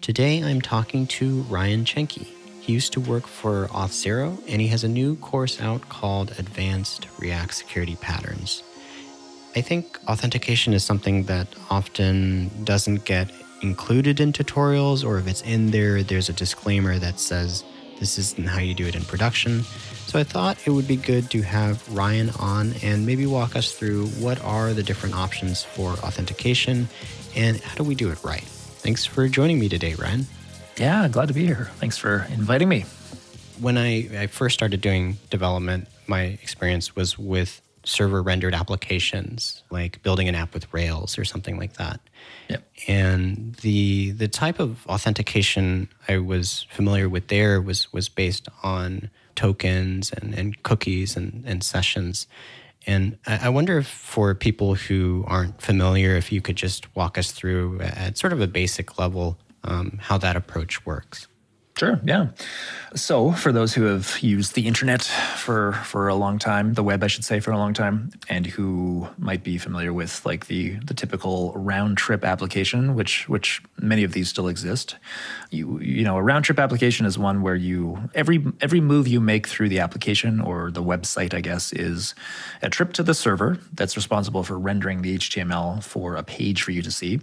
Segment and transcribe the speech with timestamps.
[0.00, 2.26] Today I'm talking to Ryan Chenkie.
[2.62, 7.06] He used to work for Auth0 and he has a new course out called Advanced
[7.18, 8.62] React Security Patterns.
[9.54, 15.42] I think authentication is something that often doesn't get included in tutorials, or if it's
[15.42, 17.62] in there, there's a disclaimer that says
[17.98, 19.64] this isn't how you do it in production.
[20.06, 23.74] So I thought it would be good to have Ryan on and maybe walk us
[23.74, 26.88] through what are the different options for authentication
[27.36, 28.48] and how do we do it right.
[28.82, 30.26] Thanks for joining me today, Ryan.
[30.78, 31.70] Yeah, glad to be here.
[31.76, 32.86] Thanks for inviting me.
[33.60, 40.02] When I, I first started doing development, my experience was with server rendered applications, like
[40.02, 42.00] building an app with Rails or something like that.
[42.48, 42.62] Yep.
[42.88, 49.10] And the the type of authentication I was familiar with there was was based on
[49.34, 52.26] tokens and, and cookies and, and sessions.
[52.86, 57.30] And I wonder if for people who aren't familiar, if you could just walk us
[57.30, 61.28] through at sort of a basic level um, how that approach works.
[61.80, 61.98] Sure.
[62.04, 62.26] Yeah.
[62.94, 67.02] So, for those who have used the internet for for a long time, the web,
[67.02, 70.74] I should say, for a long time, and who might be familiar with like the
[70.80, 74.96] the typical round trip application, which which many of these still exist.
[75.50, 79.18] You you know, a round trip application is one where you every every move you
[79.18, 82.14] make through the application or the website, I guess, is
[82.60, 86.72] a trip to the server that's responsible for rendering the HTML for a page for
[86.72, 87.20] you to see,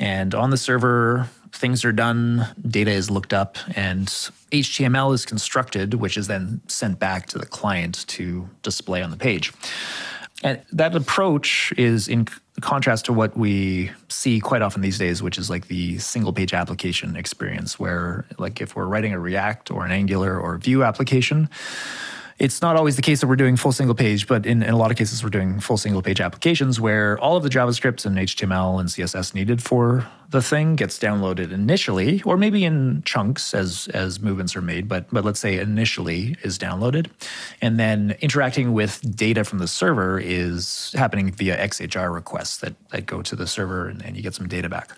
[0.00, 4.08] and on the server things are done, data is looked up, and
[4.52, 9.16] HTML is constructed, which is then sent back to the client to display on the
[9.16, 9.52] page.
[10.42, 12.26] And that approach is in
[12.60, 16.52] contrast to what we see quite often these days, which is like the single page
[16.52, 21.48] application experience, where, like, if we're writing a React or an Angular or Vue application,
[22.38, 24.76] it's not always the case that we're doing full single page, but in, in, a
[24.76, 28.16] lot of cases, we're doing full single page applications where all of the JavaScript and
[28.16, 33.88] HTML and CSS needed for the thing gets downloaded initially, or maybe in chunks as
[33.94, 34.88] as movements are made.
[34.88, 37.08] But but let's say initially is downloaded,
[37.60, 43.06] and then interacting with data from the server is happening via XHR requests that that
[43.06, 44.90] go to the server, and, and you get some data back.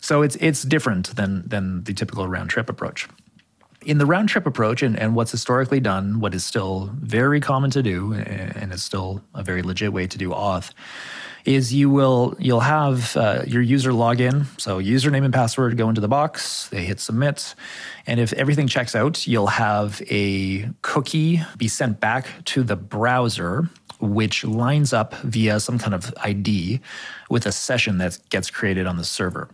[0.00, 3.06] So it's it's different than than the typical round trip approach
[3.84, 7.70] in the round trip approach and, and what's historically done, what is still very common
[7.70, 10.72] to do, and is still a very legit way to do auth,
[11.44, 16.00] is you will you'll have uh, your user login, so username and password go into
[16.00, 16.68] the box.
[16.68, 17.54] They hit submit,
[18.06, 23.68] and if everything checks out, you'll have a cookie be sent back to the browser
[24.02, 26.80] which lines up via some kind of ID
[27.30, 29.48] with a session that gets created on the server.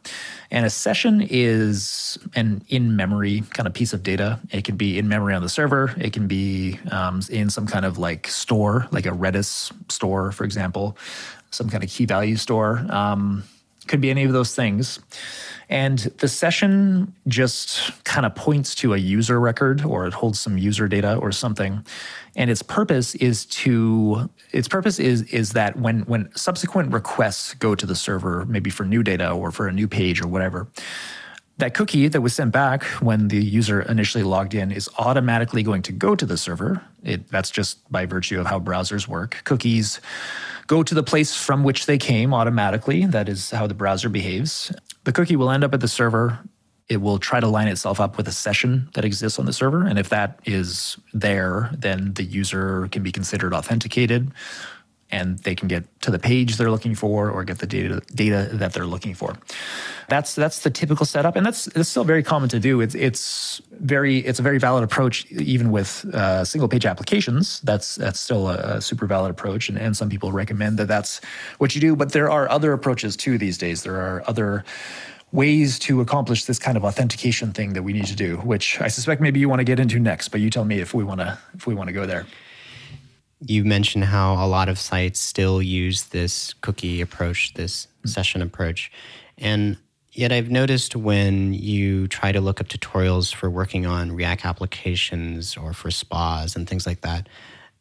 [0.50, 4.40] And a session is an in memory kind of piece of data.
[4.50, 7.84] It can be in memory on the server, it can be um, in some kind
[7.84, 10.96] of like store, like a Redis store, for example,
[11.50, 12.84] some kind of key value store.
[12.88, 13.44] Um,
[13.88, 15.00] could be any of those things.
[15.70, 20.56] And the session just kind of points to a user record or it holds some
[20.56, 21.84] user data or something.
[22.36, 27.74] And its purpose is to its purpose is is that when when subsequent requests go
[27.74, 30.68] to the server, maybe for new data or for a new page or whatever,
[31.58, 35.82] that cookie that was sent back when the user initially logged in is automatically going
[35.82, 36.82] to go to the server.
[37.02, 39.42] It, that's just by virtue of how browsers work.
[39.44, 40.00] Cookies
[40.68, 43.06] go to the place from which they came automatically.
[43.06, 44.72] That is how the browser behaves.
[45.04, 46.38] The cookie will end up at the server.
[46.88, 49.84] It will try to line itself up with a session that exists on the server.
[49.84, 54.30] And if that is there, then the user can be considered authenticated
[55.10, 58.48] and they can get to the page they're looking for or get the data data
[58.52, 59.36] that they're looking for.
[60.08, 62.80] That's that's the typical setup, and that's it's still very common to do.
[62.80, 67.60] It's it's very it's a very valid approach even with uh, single page applications.
[67.60, 71.20] That's that's still a, a, super valid approach, and, and some people recommend that that's
[71.58, 71.96] what you do.
[71.96, 73.82] But there are other approaches too these days.
[73.82, 74.64] There are other
[75.30, 78.88] ways to accomplish this kind of authentication thing that we need to do, which I
[78.88, 80.28] suspect maybe you want to get into next.
[80.28, 82.26] But you tell me if we want to if we want to go there
[83.40, 88.08] you mentioned how a lot of sites still use this cookie approach, this mm-hmm.
[88.08, 88.90] session approach.
[89.36, 89.76] And
[90.12, 95.56] yet I've noticed when you try to look up tutorials for working on React applications
[95.56, 97.28] or for spas and things like that,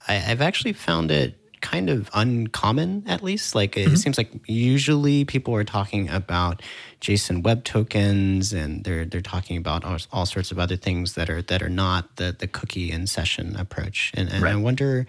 [0.08, 3.96] I, have actually found it kind of uncommon at least like it mm-hmm.
[3.96, 6.62] seems like usually people are talking about
[7.02, 11.32] json web tokens and they're they're talking about all, all sorts of other things that
[11.32, 14.54] are that are not the the cookie and session approach and, and right.
[14.54, 15.08] i wonder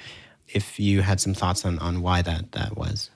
[0.49, 3.11] if you had some thoughts on, on why that, that was.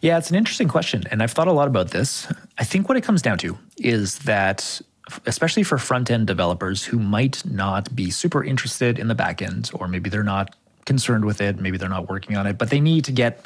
[0.00, 1.04] Yeah, it's an interesting question.
[1.10, 2.30] And I've thought a lot about this.
[2.58, 4.80] I think what it comes down to is that,
[5.24, 9.70] especially for front end developers who might not be super interested in the back end,
[9.72, 10.54] or maybe they're not
[10.86, 11.60] concerned with it.
[11.60, 13.44] Maybe they're not working on it, but they need to get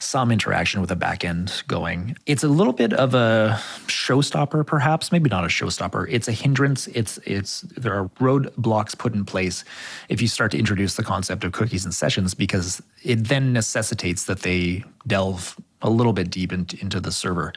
[0.00, 2.16] some interaction with the backend going.
[2.26, 5.12] It's a little bit of a showstopper, perhaps.
[5.12, 6.06] Maybe not a showstopper.
[6.10, 6.88] It's a hindrance.
[6.88, 9.62] It's it's there are roadblocks put in place
[10.08, 14.24] if you start to introduce the concept of cookies and sessions because it then necessitates
[14.24, 17.52] that they delve a little bit deep in, into the server.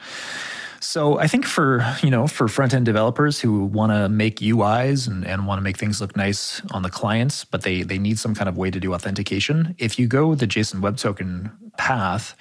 [0.84, 5.08] So I think for you know for front end developers who want to make UIs
[5.08, 8.18] and, and want to make things look nice on the clients, but they they need
[8.18, 9.74] some kind of way to do authentication.
[9.78, 12.36] If you go the JSON Web Token path,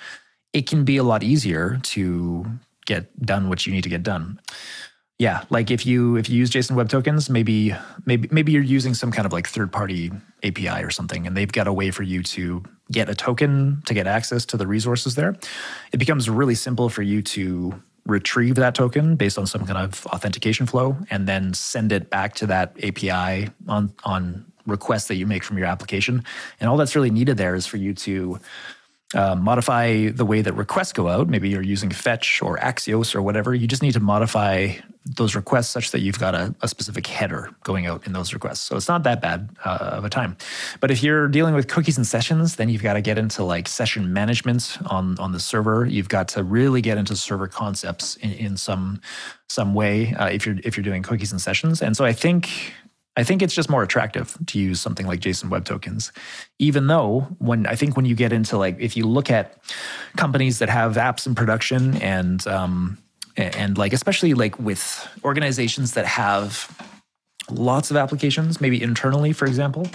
[0.52, 2.46] it can be a lot easier to
[2.86, 4.40] get done what you need to get done.
[5.20, 7.74] Yeah, like if you if you use JSON Web Tokens, maybe
[8.06, 10.12] maybe maybe you're using some kind of like third party
[10.44, 12.62] API or something, and they've got a way for you to
[12.92, 15.38] get a token to get access to the resources there.
[15.94, 20.06] It becomes really simple for you to retrieve that token based on some kind of
[20.08, 25.28] authentication flow and then send it back to that API on on requests that you
[25.28, 26.24] make from your application.
[26.60, 28.40] And all that's really needed there is for you to
[29.14, 31.28] uh, modify the way that requests go out.
[31.28, 33.54] Maybe you're using Fetch or Axios or whatever.
[33.54, 34.76] You just need to modify
[35.06, 38.62] those requests such that you've got a, a specific header going out in those requests.
[38.62, 40.38] So it's not that bad uh, of a time.
[40.80, 43.68] But if you're dealing with cookies and sessions, then you've got to get into like
[43.68, 45.86] session management on on the server.
[45.86, 49.02] You've got to really get into server concepts in, in some
[49.50, 51.82] some way uh, if you're if you're doing cookies and sessions.
[51.82, 52.74] And so I think
[53.16, 56.12] I think it's just more attractive to use something like JSON Web Tokens,
[56.58, 59.58] even though when I think when you get into like if you look at
[60.18, 62.98] companies that have apps in production and um,
[63.38, 66.76] and like especially like with organizations that have
[67.50, 69.88] lots of applications, maybe internally, for example,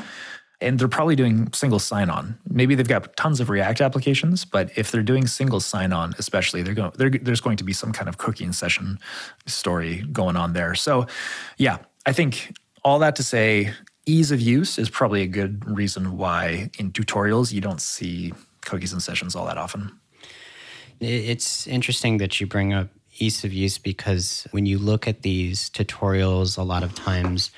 [0.61, 2.37] and they're probably doing single sign-on.
[2.49, 6.75] Maybe they've got tons of React applications, but if they're doing single sign-on, especially, they're
[6.75, 6.93] going
[7.23, 8.99] there's going to be some kind of cookie and session
[9.47, 10.75] story going on there.
[10.75, 11.07] So,
[11.59, 12.55] yeah, I think
[12.89, 13.73] all that to say,
[14.07, 18.33] ease of use is probably a good reason why in tutorials you don't see
[18.63, 19.93] cookies and sessions all that often.
[20.99, 22.89] It's interesting that you bring up
[23.19, 27.51] ease of use because when you look at these tutorials, a lot of times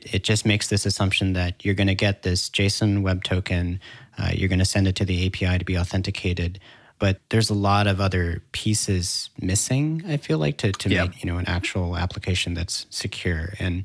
[0.00, 3.78] it just makes this assumption that you're going to get this JSON web token,
[4.18, 6.58] uh, you're going to send it to the API to be authenticated.
[6.98, 10.02] But there's a lot of other pieces missing.
[10.06, 11.04] I feel like to, to yeah.
[11.04, 13.54] make you know an actual application that's secure.
[13.58, 13.84] And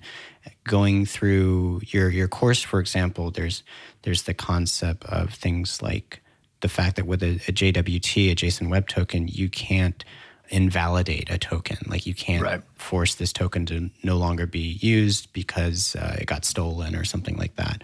[0.68, 3.64] going through your your course, for example, there's
[4.04, 6.22] there's the concept of things like
[6.62, 10.04] the fact that with a, a JWT, a JSON Web Token, you can't
[10.50, 11.78] invalidate a token.
[11.88, 12.62] Like you can't right.
[12.75, 17.38] force this token to no longer be used because uh, it got stolen or something
[17.38, 17.84] like that.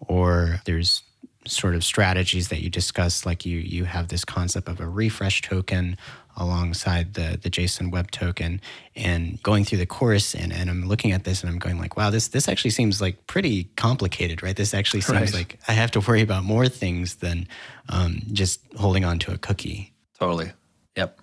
[0.00, 1.02] Or there's
[1.46, 5.42] sort of strategies that you discuss, like you you have this concept of a refresh
[5.42, 5.96] token
[6.36, 8.60] alongside the the JSON web token
[8.96, 11.96] and going through the course and, and I'm looking at this and I'm going like,
[11.96, 14.56] wow, this this actually seems like pretty complicated, right?
[14.56, 15.34] This actually seems right.
[15.34, 17.46] like I have to worry about more things than
[17.88, 19.92] um, just holding on to a cookie.
[20.18, 20.52] Totally.
[20.96, 21.18] Yep.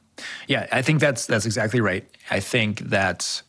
[0.48, 2.08] Yeah, I think that's that's exactly right.
[2.30, 3.42] I think that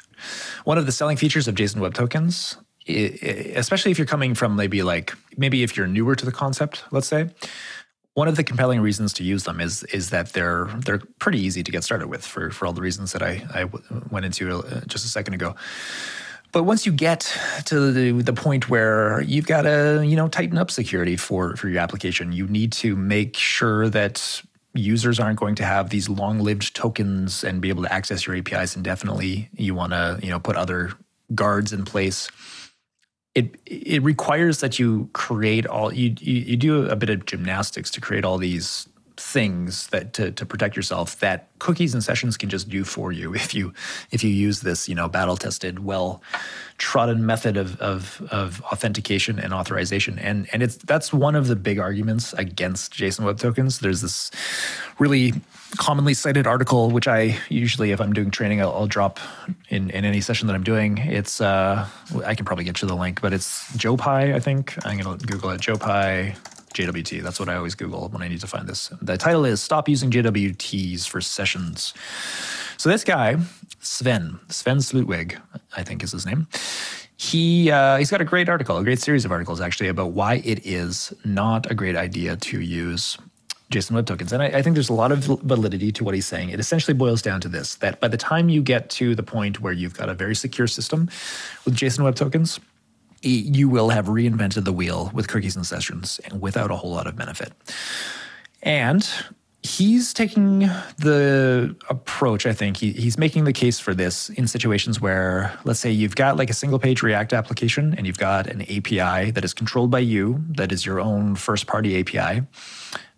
[0.64, 2.56] one of the selling features of JSON web tokens
[2.88, 7.06] especially if you're coming from maybe like maybe if you're newer to the concept, let's
[7.06, 7.28] say,
[8.18, 11.62] one of the compelling reasons to use them is is that they're they're pretty easy
[11.62, 13.70] to get started with for for all the reasons that I I
[14.10, 15.54] went into uh, just a second ago.
[16.50, 17.20] But once you get
[17.66, 21.68] to the, the point where you've got to you know tighten up security for for
[21.68, 24.42] your application, you need to make sure that
[24.74, 28.74] users aren't going to have these long-lived tokens and be able to access your APIs
[28.74, 29.48] indefinitely.
[29.52, 30.90] You want to you know put other
[31.36, 32.28] guards in place
[33.38, 37.90] it it requires that you create all you, you, you do a bit of gymnastics
[37.92, 38.88] to create all these
[39.18, 43.34] things that to, to protect yourself that cookies and sessions can just do for you
[43.34, 43.72] if you
[44.10, 46.22] if you use this you know battle tested well
[46.78, 50.18] trodden method of, of of authentication and authorization.
[50.18, 53.80] And and it's that's one of the big arguments against JSON web tokens.
[53.80, 54.30] There's this
[54.98, 55.34] really
[55.76, 59.20] commonly cited article which I usually if I'm doing training I'll, I'll drop
[59.68, 60.98] in in any session that I'm doing.
[60.98, 61.86] It's uh
[62.24, 64.74] I can probably get you the link but it's JoePi I think.
[64.86, 66.36] I'm gonna Google it JoePi
[66.78, 67.22] JWT.
[67.22, 68.88] That's what I always Google when I need to find this.
[69.02, 71.92] The title is Stop Using JWTs for Sessions.
[72.76, 73.36] So this guy,
[73.80, 75.40] Sven, Sven Slootweg,
[75.76, 76.46] I think is his name.
[77.16, 80.36] He uh, he's got a great article, a great series of articles actually about why
[80.44, 83.18] it is not a great idea to use
[83.72, 84.32] JSON Web Tokens.
[84.32, 86.50] And I, I, think there's a lot of validity to what he's saying.
[86.50, 89.60] It essentially boils down to this that by the time you get to the point
[89.60, 91.10] where you've got a very secure system
[91.64, 92.60] with JSON Web Tokens,
[93.22, 97.06] you will have reinvented the wheel with cookies and sessions and without a whole lot
[97.06, 97.52] of benefit.
[98.62, 99.08] And
[99.62, 100.60] he's taking
[100.98, 105.80] the approach i think he, he's making the case for this in situations where let's
[105.80, 109.44] say you've got like a single page react application and you've got an api that
[109.44, 112.42] is controlled by you that is your own first party api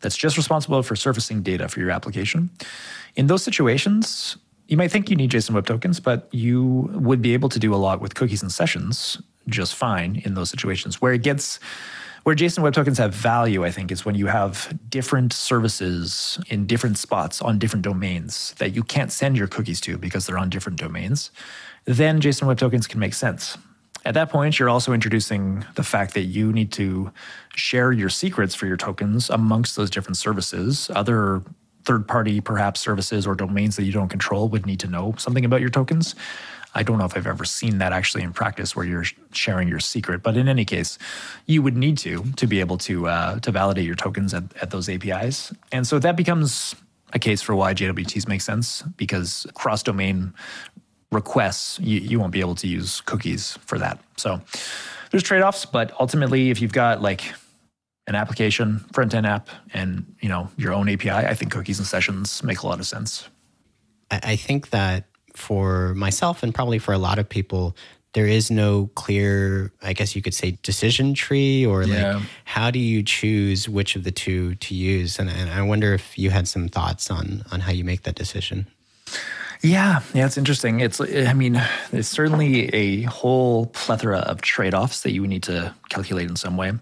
[0.01, 2.49] that's just responsible for surfacing data for your application
[3.17, 7.35] in those situations you might think you need json web tokens but you would be
[7.35, 11.13] able to do a lot with cookies and sessions just fine in those situations where
[11.13, 11.59] it gets
[12.23, 16.67] where JSON Web Tokens have value, I think, is when you have different services in
[16.67, 20.51] different spots on different domains that you can't send your cookies to because they're on
[20.51, 21.31] different domains.
[21.87, 23.57] Then JSON Web Tokens can make sense.
[24.05, 27.13] At that point, you're also introducing the fact that you need to
[27.55, 30.91] share your secrets for your tokens amongst those different services.
[30.95, 31.43] Other
[31.85, 35.45] third party, perhaps, services or domains that you don't control would need to know something
[35.45, 36.15] about your tokens.
[36.75, 39.81] I don't know if I've ever seen that actually in practice where you're sharing your
[39.81, 40.99] secret, but in any case,
[41.47, 44.71] you would need to to be able to uh, to validate your tokens at, at
[44.71, 46.75] those APIs, and so that becomes
[47.13, 50.33] a case for why JWTs make sense because cross domain
[51.11, 53.99] requests you, you won't be able to use cookies for that.
[54.17, 54.41] So
[55.11, 57.35] there's trade offs, but ultimately, if you've got like
[58.07, 61.87] an application front end app and you know your own API, I think cookies and
[61.87, 63.29] sessions make a lot of sense.
[64.11, 67.77] I think that for myself and probably for a lot of people,
[68.13, 72.15] there is no clear, I guess you could say, decision tree or yeah.
[72.17, 75.19] like how do you choose which of the two to use?
[75.19, 78.17] And, and I wonder if you had some thoughts on on how you make that
[78.17, 78.67] decision.
[79.63, 80.81] Yeah, yeah, it's interesting.
[80.81, 85.75] It's, I mean, there's certainly a whole plethora of trade offs that you need to
[85.91, 86.73] calculate in some way.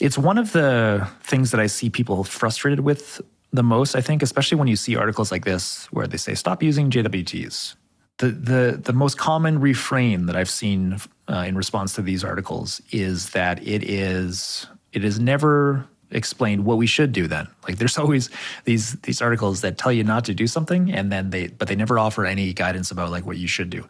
[0.00, 3.20] It's one of the things that I see people frustrated with
[3.52, 6.62] the most, I think, especially when you see articles like this where they say, stop
[6.62, 7.74] using JWTs.
[8.18, 10.98] The, the, the most common refrain that I've seen
[11.28, 16.78] uh, in response to these articles is that it is it is never explained what
[16.78, 17.48] we should do then.
[17.66, 18.30] Like there's always
[18.64, 21.76] these these articles that tell you not to do something and then they but they
[21.76, 23.86] never offer any guidance about like what you should do.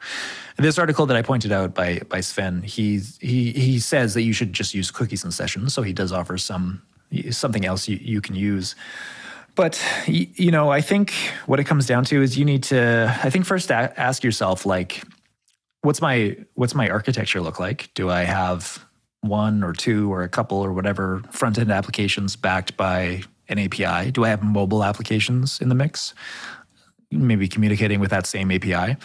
[0.56, 4.22] And this article that i pointed out by by sven he he he says that
[4.22, 6.82] you should just use cookies and sessions so he does offer some
[7.30, 8.75] something else you, you can use
[9.56, 11.12] but you know, I think
[11.46, 13.18] what it comes down to is you need to.
[13.25, 15.02] I think first ask yourself like,
[15.80, 17.92] what's my what's my architecture look like?
[17.94, 18.84] Do I have
[19.22, 24.10] one or two or a couple or whatever front end applications backed by an API?
[24.10, 26.14] Do I have mobile applications in the mix?
[27.10, 28.96] Maybe communicating with that same API.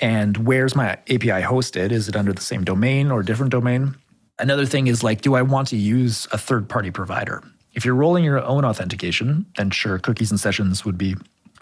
[0.00, 1.90] And where's my API hosted?
[1.90, 3.96] Is it under the same domain or different domain?
[4.38, 7.42] Another thing is like, do I want to use a third party provider?
[7.78, 11.14] If you're rolling your own authentication, then sure, cookies and sessions would be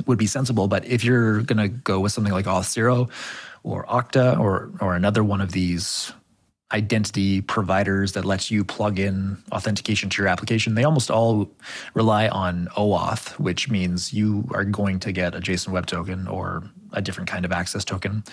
[0.07, 0.67] would be sensible.
[0.67, 3.11] But if you're going to go with something like Auth0
[3.65, 6.15] or Okta or or another one of these
[6.73, 11.51] identity providers that lets you plug in authentication to your application, they almost all
[11.93, 16.63] rely on OAuth, which means you are going to get a JSON Web Token or
[16.95, 18.25] a different kind of access token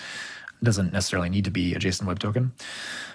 [0.64, 2.52] doesn't necessarily need to be a JSON Web Token,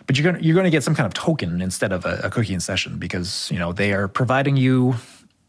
[0.07, 2.29] but you're going you're going to get some kind of token instead of a, a
[2.29, 4.95] cookie in session because you know they are providing you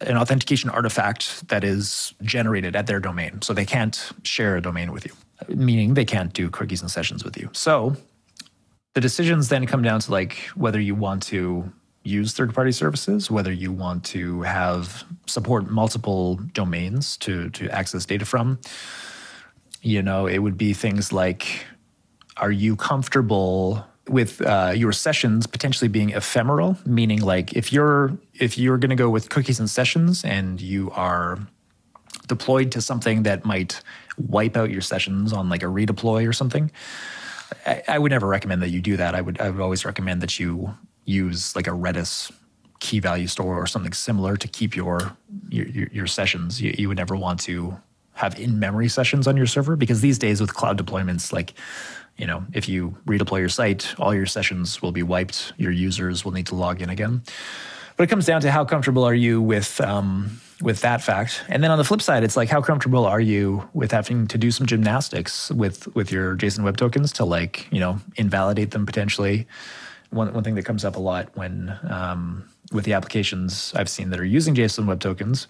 [0.01, 4.93] an authentication artifact that is generated at their domain, so they can't share a domain
[4.93, 5.13] with you,
[5.55, 7.51] meaning they can't do cookies and sessions with you.
[7.53, 7.97] So
[8.95, 11.71] the decisions then come down to like whether you want to
[12.03, 18.25] use third-party services, whether you want to have support multiple domains to to access data
[18.25, 18.59] from.
[19.83, 21.65] You know, it would be things like
[22.41, 26.77] are you comfortable with uh, your sessions potentially being ephemeral?
[26.85, 30.91] Meaning like if you're if you're going to go with cookies and sessions and you
[30.91, 31.39] are
[32.27, 33.81] deployed to something that might
[34.17, 36.71] wipe out your sessions on like a redeploy or something
[37.67, 39.15] I, I would never recommend that you do that.
[39.15, 42.31] I would i would always recommend that you use like a redis
[42.81, 45.17] key value store or something similar to keep your
[45.49, 46.61] your, your sessions.
[46.61, 47.77] You, you would never want to
[48.15, 51.55] have in memory sessions on your server because these days with cloud deployments like
[52.21, 55.55] you know, if you redeploy your site, all your sessions will be wiped.
[55.57, 57.23] Your users will need to log in again.
[57.97, 61.43] But it comes down to how comfortable are you with um, with that fact.
[61.49, 64.37] And then on the flip side, it's like how comfortable are you with having to
[64.37, 68.85] do some gymnastics with with your JSON Web Tokens to like you know invalidate them
[68.85, 69.47] potentially.
[70.11, 74.11] One one thing that comes up a lot when um, with the applications I've seen
[74.11, 75.47] that are using JSON Web Tokens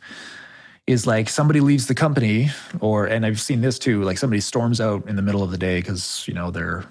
[0.90, 4.80] is like somebody leaves the company or and i've seen this too like somebody storms
[4.80, 6.84] out in the middle of the day because you know they're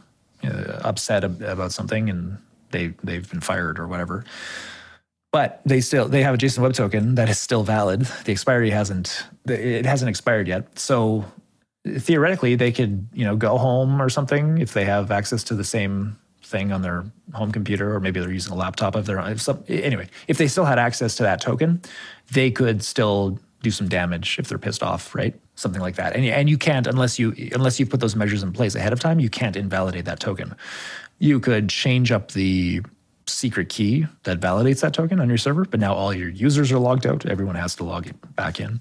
[0.43, 2.37] uh, upset ab- about something and
[2.71, 4.23] they they've been fired or whatever
[5.31, 8.69] but they still they have a json web token that is still valid the expiry
[8.69, 11.25] hasn't it hasn't expired yet so
[11.97, 15.63] theoretically they could you know go home or something if they have access to the
[15.63, 19.37] same thing on their home computer or maybe they're using a laptop of their own.
[19.37, 21.81] Some, anyway, if they still had access to that token,
[22.31, 25.39] they could still do some damage if they're pissed off, right?
[25.55, 26.15] Something like that.
[26.15, 28.99] And, and you can't unless you unless you put those measures in place ahead of
[28.99, 30.55] time, you can't invalidate that token.
[31.19, 32.81] You could change up the
[33.27, 36.79] secret key that validates that token on your server, but now all your users are
[36.79, 37.25] logged out.
[37.25, 38.79] Everyone has to log back in.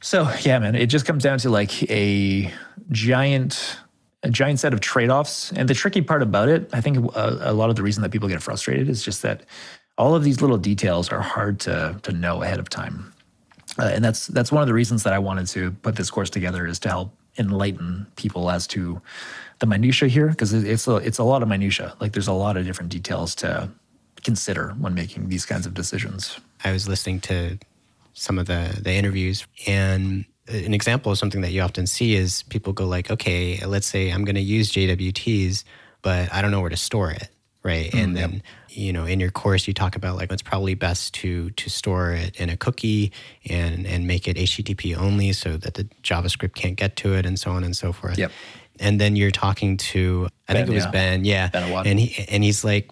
[0.00, 2.52] So yeah, man, it just comes down to like a
[2.90, 3.78] giant
[4.24, 5.52] a giant set of trade-offs.
[5.52, 8.10] And the tricky part about it, I think a, a lot of the reason that
[8.10, 9.44] people get frustrated is just that
[9.96, 13.12] all of these little details are hard to to know ahead of time.
[13.78, 16.30] Uh, and that's that's one of the reasons that I wanted to put this course
[16.30, 19.00] together is to help enlighten people as to
[19.60, 21.94] the minutia here because it's a, it's a lot of minutia.
[22.00, 23.70] Like there's a lot of different details to
[24.24, 26.40] consider when making these kinds of decisions.
[26.64, 27.58] I was listening to
[28.14, 32.42] some of the the interviews and an example of something that you often see is
[32.44, 35.64] people go like, okay, let's say I'm going to use JWTs,
[36.02, 37.28] but I don't know where to store it,
[37.62, 37.90] right?
[37.90, 38.42] Mm, and then yep.
[38.68, 42.12] you know, in your course, you talk about like it's probably best to to store
[42.12, 43.12] it in a cookie
[43.48, 47.38] and and make it HTTP only so that the JavaScript can't get to it, and
[47.38, 48.18] so on and so forth.
[48.18, 48.32] Yep.
[48.80, 50.90] And then you're talking to, I ben, think it was yeah.
[50.90, 52.90] Ben, yeah, ben and he and he's like,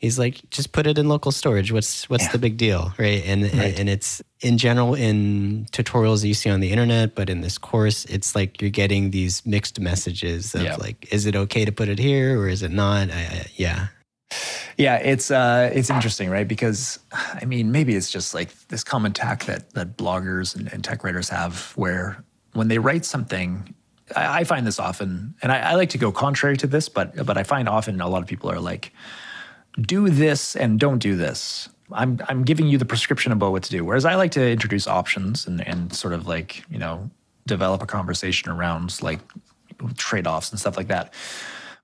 [0.00, 1.70] he's like, just put it in local storage.
[1.70, 2.32] What's what's yeah.
[2.32, 3.22] the big deal, right?
[3.24, 3.78] And right.
[3.78, 7.58] and it's in general in tutorials that you see on the internet, but in this
[7.58, 10.76] course, it's like you're getting these mixed messages of yeah.
[10.76, 13.10] like, is it okay to put it here or is it not?
[13.10, 13.88] I, I, yeah.
[14.76, 16.48] Yeah, it's uh, it's interesting, right?
[16.48, 20.82] Because I mean, maybe it's just like this common tack that that bloggers and, and
[20.82, 23.74] tech writers have, where when they write something,
[24.16, 27.26] I, I find this often, and I, I like to go contrary to this, but
[27.26, 28.92] but I find often a lot of people are like,
[29.80, 31.68] do this and don't do this.
[31.92, 33.84] I'm I'm giving you the prescription about what to do.
[33.84, 37.10] Whereas I like to introduce options and and sort of like you know
[37.46, 39.20] develop a conversation around like
[39.96, 41.12] trade offs and stuff like that.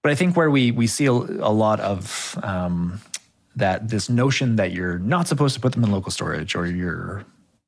[0.02, 3.00] But I think where we we see a, a lot of um,
[3.56, 7.24] that this notion that you're not supposed to put them in local storage or you're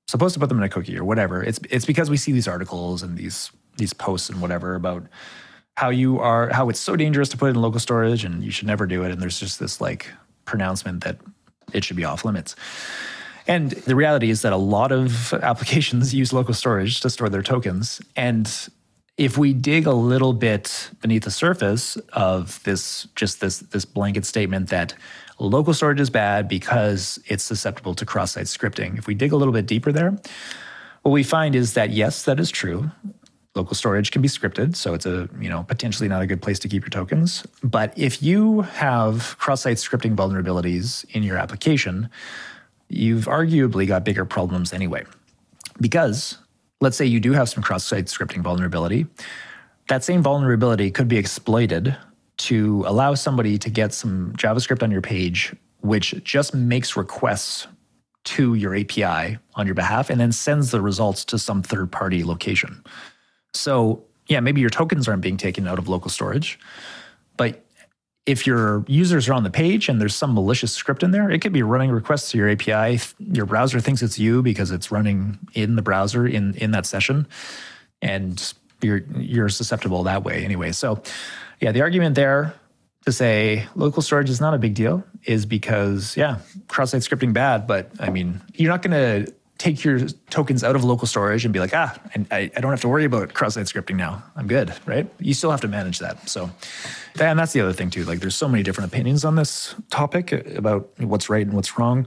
[0.06, 1.42] supposed to put them in a cookie or whatever.
[1.42, 5.04] It's it's because we see these articles and these these posts and whatever about
[5.78, 8.50] how you are how it's so dangerous to put it in local storage and you
[8.50, 9.12] should never do it.
[9.12, 10.10] And there's just this like
[10.44, 11.18] pronouncement that
[11.72, 12.56] it should be off limits.
[13.46, 17.44] And the reality is that a lot of applications use local storage to store their
[17.44, 18.00] tokens.
[18.16, 18.52] And
[19.18, 24.26] if we dig a little bit beneath the surface of this just this this blanket
[24.26, 24.94] statement that
[25.38, 29.54] local storage is bad because it's susceptible to cross-site scripting if we dig a little
[29.54, 30.16] bit deeper there
[31.02, 32.90] what we find is that yes that is true
[33.54, 36.58] local storage can be scripted, so it's a you know potentially not a good place
[36.60, 37.46] to keep your tokens.
[37.62, 42.08] But if you have cross-site scripting vulnerabilities in your application,
[42.88, 45.04] you've arguably got bigger problems anyway.
[45.80, 46.38] Because
[46.80, 49.06] let's say you do have some cross-site scripting vulnerability,
[49.88, 51.96] that same vulnerability could be exploited
[52.36, 57.66] to allow somebody to get some JavaScript on your page, which just makes requests
[58.24, 62.22] to your API on your behalf and then sends the results to some third party
[62.22, 62.84] location.
[63.54, 66.58] So, yeah, maybe your tokens aren't being taken out of local storage,
[67.36, 67.64] but
[68.26, 71.40] if your users are on the page and there's some malicious script in there, it
[71.40, 73.00] could be running requests to your API.
[73.18, 77.26] Your browser thinks it's you because it's running in the browser in in that session,
[78.02, 80.72] and you're you're susceptible that way anyway.
[80.72, 81.02] So,
[81.60, 82.54] yeah, the argument there
[83.06, 87.66] to say local storage is not a big deal is because yeah, cross-site scripting bad,
[87.66, 91.52] but I mean you're not going to take your tokens out of local storage and
[91.52, 91.98] be like, ah,
[92.30, 94.22] I, I don't have to worry about cross-site scripting now.
[94.36, 95.08] I'm good, right?
[95.18, 96.28] You still have to manage that.
[96.28, 96.50] So,
[97.20, 98.04] and that's the other thing too.
[98.04, 102.06] Like, there's so many different opinions on this topic about what's right and what's wrong.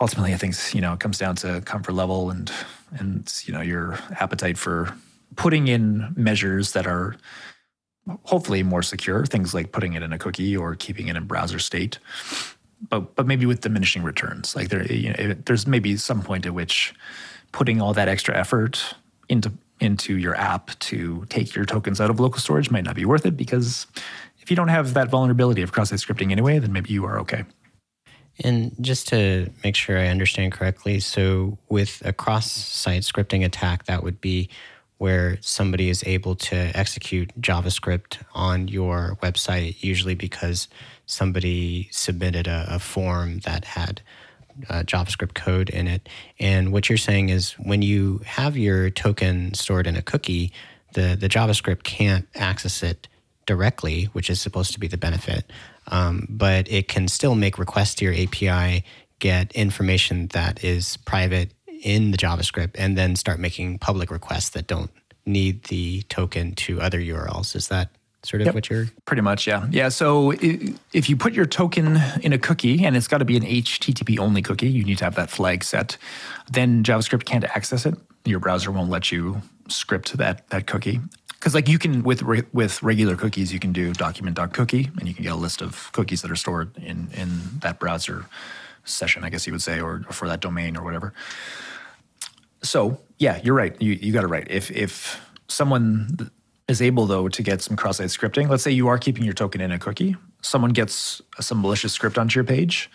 [0.00, 2.52] Ultimately, I think you know it comes down to comfort level and
[2.92, 4.94] and you know your appetite for
[5.34, 7.16] putting in measures that are
[8.22, 9.26] hopefully more secure.
[9.26, 11.98] Things like putting it in a cookie or keeping it in browser state
[12.80, 14.54] but but maybe with diminishing returns.
[14.54, 16.94] Like there, you know, there's maybe some point at which
[17.52, 18.94] putting all that extra effort
[19.28, 23.04] into into your app to take your tokens out of local storage might not be
[23.04, 23.86] worth it because
[24.40, 27.44] if you don't have that vulnerability of cross-site scripting anyway, then maybe you are okay.
[28.44, 34.02] And just to make sure I understand correctly, so with a cross-site scripting attack, that
[34.02, 34.48] would be
[34.98, 40.68] where somebody is able to execute JavaScript on your website, usually because
[41.08, 44.02] somebody submitted a, a form that had
[44.68, 46.08] uh, JavaScript code in it.
[46.38, 50.52] And what you're saying is when you have your token stored in a cookie,
[50.94, 53.08] the, the JavaScript can't access it
[53.46, 55.50] directly, which is supposed to be the benefit.
[55.86, 58.84] Um, but it can still make requests to your API,
[59.18, 64.66] get information that is private in the JavaScript, and then start making public requests that
[64.66, 64.90] don't
[65.24, 67.56] need the token to other URLs.
[67.56, 67.90] Is that
[68.24, 68.54] sort of Yep.
[68.54, 69.66] what you're Pretty much, yeah.
[69.70, 69.88] Yeah.
[69.88, 70.32] So
[70.92, 74.18] if you put your token in a cookie, and it's got to be an HTTP
[74.18, 75.96] only cookie, you need to have that flag set,
[76.50, 77.94] then JavaScript can't access it.
[78.24, 81.00] Your browser won't let you script that that cookie.
[81.34, 85.14] Because like you can with re- with regular cookies, you can do document.cookie, and you
[85.14, 87.28] can get a list of cookies that are stored in in
[87.62, 88.24] that browser
[88.84, 91.12] session, I guess you would say, or, or for that domain or whatever.
[92.62, 93.80] So yeah, you're right.
[93.80, 94.46] You you got it right.
[94.50, 96.30] If if someone
[96.68, 99.60] is able though to get some cross-site scripting, let's say you are keeping your token
[99.60, 102.90] in a cookie, someone gets some malicious script onto your page,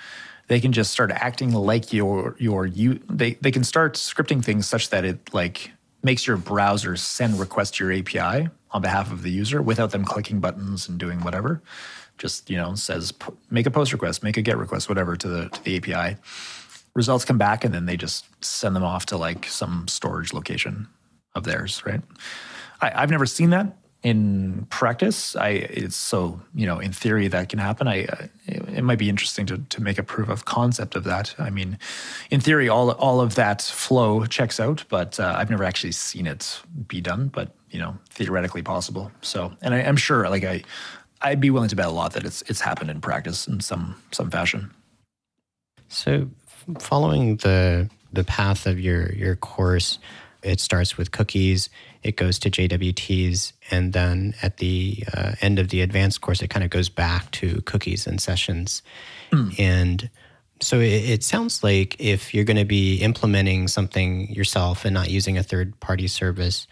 [0.47, 4.67] they can just start acting like your your you they they can start scripting things
[4.67, 5.71] such that it like
[6.03, 10.03] makes your browser send requests to your API on behalf of the user without them
[10.03, 11.61] clicking buttons and doing whatever.
[12.17, 13.13] Just you know says
[13.49, 16.17] make a post request, make a get request, whatever to the to the API
[16.93, 20.87] results come back and then they just send them off to like some storage location
[21.33, 22.01] of theirs right
[22.83, 25.35] I, i've never seen that in practice.
[25.37, 27.87] I it's so you know in theory that can happen.
[27.87, 31.05] I uh, it, it might be interesting to, to make a proof of concept of
[31.05, 31.33] that.
[31.39, 31.79] I mean
[32.29, 36.27] in theory all all of that flow checks out but uh, i've never actually seen
[36.27, 39.11] it be done but you know theoretically possible.
[39.21, 40.63] So and I, i'm sure like i
[41.21, 43.95] i'd be willing to bet a lot that it's it's happened in practice in some
[44.11, 44.71] some fashion.
[45.87, 46.29] So,
[46.79, 49.99] following the the path of your your course,
[50.41, 51.69] it starts with cookies,
[52.03, 56.49] it goes to JWTs, and then at the uh, end of the advanced course, it
[56.49, 58.81] kind of goes back to cookies and sessions.
[59.59, 60.09] And
[60.61, 65.09] so it, it sounds like if you're going to be implementing something yourself and not
[65.09, 66.67] using a third party service,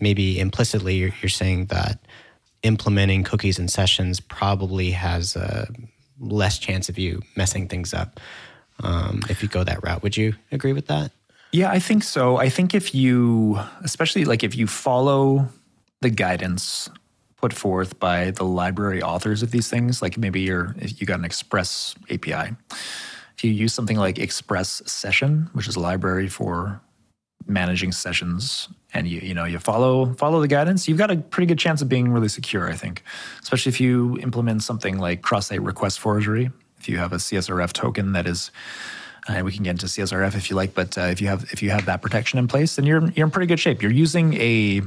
[0.00, 2.00] maybe implicitly you're, you're saying that
[2.62, 5.68] implementing cookies and sessions probably has a
[6.18, 8.20] less chance of you messing things up
[8.82, 10.02] um, if you go that route.
[10.02, 11.12] Would you agree with that?
[11.54, 12.36] Yeah, I think so.
[12.36, 15.46] I think if you, especially like if you follow
[16.00, 16.90] the guidance
[17.36, 21.24] put forth by the library authors of these things, like maybe you're you got an
[21.24, 22.56] Express API,
[23.36, 26.80] if you use something like Express Session, which is a library for
[27.46, 31.46] managing sessions, and you you know you follow follow the guidance, you've got a pretty
[31.46, 32.68] good chance of being really secure.
[32.68, 33.04] I think,
[33.44, 36.50] especially if you implement something like cross-site request forgery.
[36.80, 38.50] If you have a CSRF token that is
[39.28, 41.62] and we can get into CSRF if you like, but uh, if you have if
[41.62, 43.82] you have that protection in place, then you're you're in pretty good shape.
[43.82, 44.82] You're using a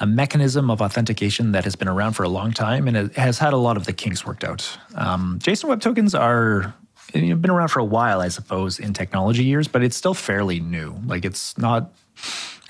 [0.00, 3.38] a mechanism of authentication that has been around for a long time and it has
[3.38, 4.76] had a lot of the kinks worked out.
[4.96, 6.74] Um, JSON Web Tokens are
[7.14, 10.14] you know, been around for a while, I suppose, in technology years, but it's still
[10.14, 11.00] fairly new.
[11.06, 11.92] Like it's not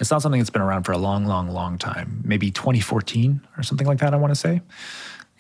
[0.01, 2.21] it's not something that's been around for a long, long, long time.
[2.25, 4.13] Maybe 2014 or something like that.
[4.13, 4.61] I want to say,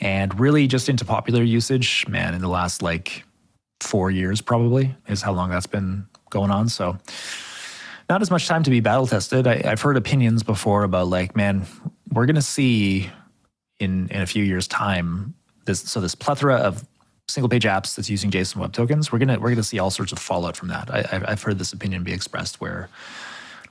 [0.00, 3.24] and really just into popular usage, man, in the last like
[3.84, 6.68] four years probably is how long that's been going on.
[6.68, 6.98] So
[8.08, 9.46] not as much time to be battle tested.
[9.46, 11.66] I, I've heard opinions before about like, man,
[12.12, 13.10] we're gonna see
[13.78, 16.86] in in a few years' time this so this plethora of
[17.28, 19.10] single page apps that's using JSON Web Tokens.
[19.10, 20.90] We're gonna we're gonna see all sorts of fallout from that.
[20.90, 22.88] I, I've heard this opinion be expressed where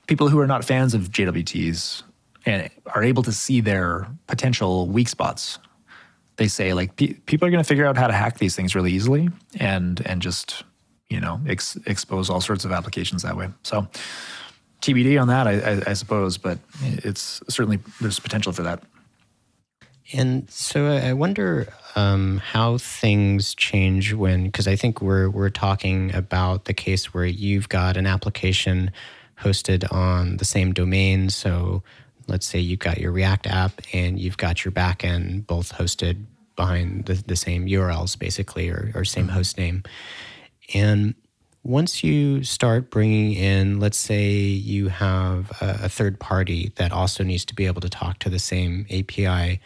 [0.07, 2.03] people who are not fans of JWTs
[2.45, 5.59] and are able to see their potential weak spots
[6.37, 8.75] they say like pe- people are going to figure out how to hack these things
[8.75, 10.63] really easily and and just
[11.09, 13.87] you know ex- expose all sorts of applications that way so
[14.81, 18.83] tbd on that I, I, I suppose but it's certainly there's potential for that
[20.13, 26.13] And so I wonder um, how things change when, because I think we're we're talking
[26.13, 28.91] about the case where you've got an application
[29.41, 31.29] hosted on the same domain.
[31.29, 31.83] So
[32.27, 37.05] let's say you've got your React app and you've got your backend both hosted behind
[37.05, 39.35] the, the same URLs, basically, or, or same mm-hmm.
[39.35, 39.83] host name.
[40.73, 41.15] And
[41.63, 47.23] once you start bringing in, let's say you have a, a third party that also
[47.23, 49.59] needs to be able to talk to the same API,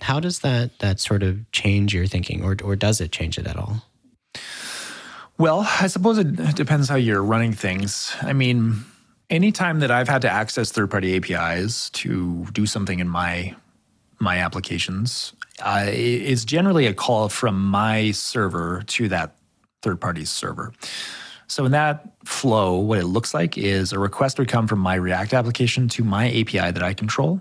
[0.00, 3.46] how does that that sort of change your thinking, or or does it change it
[3.46, 3.84] at all?
[5.38, 8.14] Well, I suppose it depends how you're running things.
[8.22, 8.84] I mean,
[9.30, 13.54] anytime that I've had to access third-party APIs to do something in my
[14.20, 19.36] my applications, uh, it's generally a call from my server to that
[19.82, 20.72] third-party server.
[21.46, 24.96] So in that flow, what it looks like is a request would come from my
[24.96, 27.40] React application to my API that I control,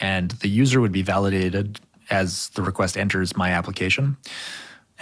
[0.00, 1.80] and the user would be validated
[2.10, 4.18] as the request enters my application.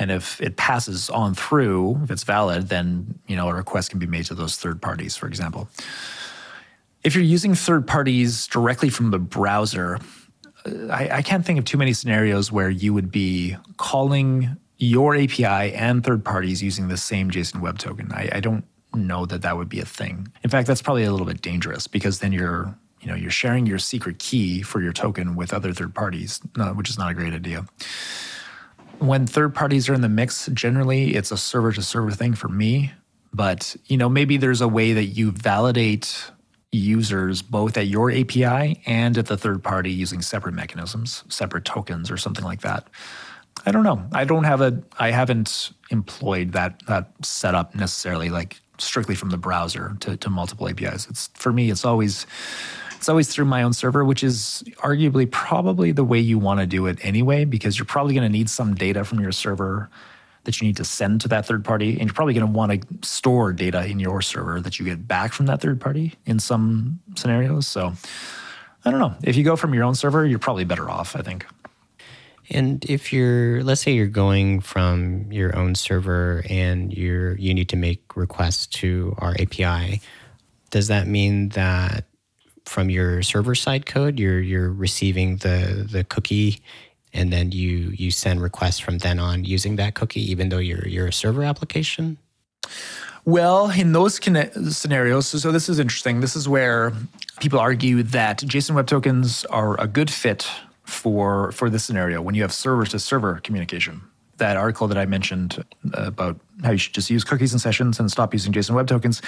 [0.01, 3.99] And if it passes on through, if it's valid, then you know a request can
[3.99, 5.69] be made to those third parties, for example.
[7.05, 9.99] If you're using third parties directly from the browser,
[10.67, 15.15] uh, I, I can't think of too many scenarios where you would be calling your
[15.15, 18.11] API and third parties using the same JSON Web Token.
[18.11, 20.29] I, I don't know that that would be a thing.
[20.43, 23.67] In fact, that's probably a little bit dangerous because then you're you know you're sharing
[23.67, 26.41] your secret key for your token with other third parties,
[26.75, 27.67] which is not a great idea.
[29.01, 32.49] When third parties are in the mix, generally it's a server to server thing for
[32.49, 32.93] me.
[33.33, 36.31] But you know maybe there's a way that you validate
[36.73, 42.11] users both at your API and at the third party using separate mechanisms, separate tokens
[42.11, 42.89] or something like that.
[43.67, 44.03] I don't know.
[44.13, 49.37] I don't have a I haven't employed that that setup necessarily like strictly from the
[49.37, 51.09] browser to, to multiple APIs.
[51.09, 52.27] It's for me it's always
[53.01, 56.67] it's always through my own server, which is arguably probably the way you want to
[56.67, 59.89] do it anyway, because you're probably going to need some data from your server
[60.45, 61.93] that you need to send to that third party.
[61.93, 65.09] And you're probably going to want to store data in your server that you get
[65.09, 67.67] back from that third party in some scenarios.
[67.67, 67.95] So
[68.85, 69.15] I don't know.
[69.23, 71.47] If you go from your own server, you're probably better off, I think.
[72.51, 77.71] And if you're, let's say you're going from your own server and you're you need
[77.71, 80.03] to make requests to our API,
[80.69, 82.05] does that mean that
[82.71, 86.63] from your server side code you're you're receiving the the cookie
[87.13, 90.87] and then you you send requests from then on using that cookie, even though you're
[90.87, 92.19] you're a server application?
[93.25, 96.21] Well, in those scenarios, so, so this is interesting.
[96.21, 96.93] This is where
[97.39, 100.49] people argue that JSON Web Tokens are a good fit
[100.85, 104.01] for for this scenario when you have server to server communication.
[104.39, 108.01] That article that I mentioned uh, about how you should just use cookies and sessions
[108.01, 109.21] and stop using JSON Web Tokens.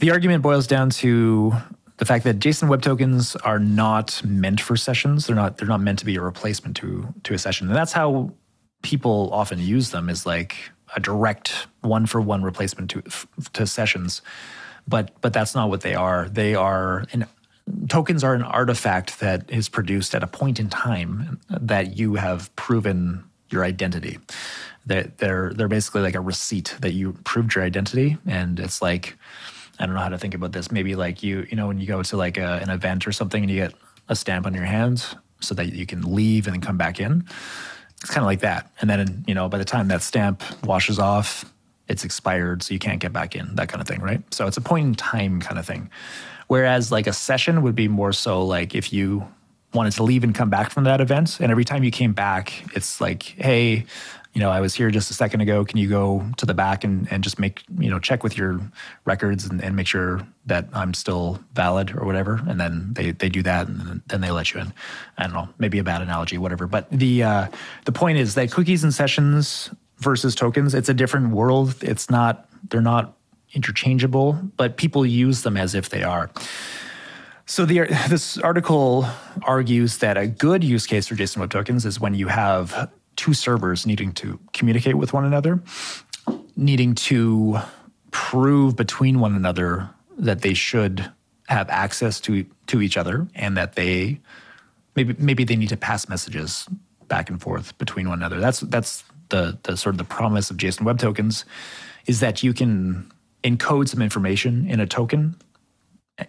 [0.00, 1.52] The argument boils down to
[1.96, 5.26] the fact that JSON Web Tokens are not meant for sessions.
[5.26, 5.58] They're not.
[5.58, 8.32] They're not meant to be a replacement to to a session, and that's how
[8.82, 10.08] people often use them.
[10.08, 10.56] Is like
[10.96, 13.02] a direct one for one replacement to
[13.52, 14.22] to sessions,
[14.88, 16.28] but but that's not what they are.
[16.28, 17.26] They are an
[17.88, 22.54] tokens are an artifact that is produced at a point in time that you have
[22.56, 24.18] proven your identity.
[24.86, 29.16] That they're they're basically like a receipt that you proved your identity, and it's like
[29.78, 30.70] I don't know how to think about this.
[30.70, 33.42] Maybe like you, you know, when you go to like a, an event or something
[33.42, 33.74] and you get
[34.08, 37.24] a stamp on your hands so that you can leave and then come back in.
[38.00, 38.70] It's kind of like that.
[38.80, 41.50] And then, you know, by the time that stamp washes off,
[41.88, 44.22] it's expired, so you can't get back in, that kind of thing, right?
[44.32, 45.90] So it's a point in time kind of thing.
[46.46, 49.26] Whereas like a session would be more so like if you
[49.72, 52.64] wanted to leave and come back from that event, and every time you came back,
[52.74, 53.86] it's like, hey,
[54.34, 55.64] you know, I was here just a second ago.
[55.64, 58.60] Can you go to the back and, and just make, you know, check with your
[59.04, 62.40] records and, and make sure that I'm still valid or whatever?
[62.48, 64.72] And then they, they do that and then they let you in.
[65.18, 66.66] I don't know, maybe a bad analogy, whatever.
[66.66, 67.46] But the uh,
[67.84, 71.76] the point is that cookies and sessions versus tokens, it's a different world.
[71.80, 73.16] It's not, they're not
[73.52, 76.28] interchangeable, but people use them as if they are.
[77.46, 79.06] So the, this article
[79.42, 83.34] argues that a good use case for JSON Web Tokens is when you have two
[83.34, 85.62] servers needing to communicate with one another,
[86.56, 87.58] needing to
[88.10, 91.10] prove between one another that they should
[91.48, 94.20] have access to to each other and that they
[94.96, 96.66] maybe maybe they need to pass messages
[97.08, 98.40] back and forth between one another.
[98.40, 101.44] That's that's the the sort of the promise of JSON Web Tokens
[102.06, 103.10] is that you can
[103.42, 105.36] encode some information in a token,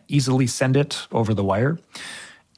[0.08, 1.80] easily send it over the wire,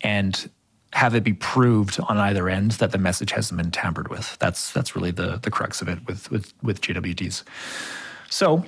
[0.02, 0.50] and
[0.94, 4.38] have it be proved on either end that the message hasn't been tampered with.
[4.40, 7.44] That's that's really the the crux of it with with with JWTs.
[8.30, 8.66] So,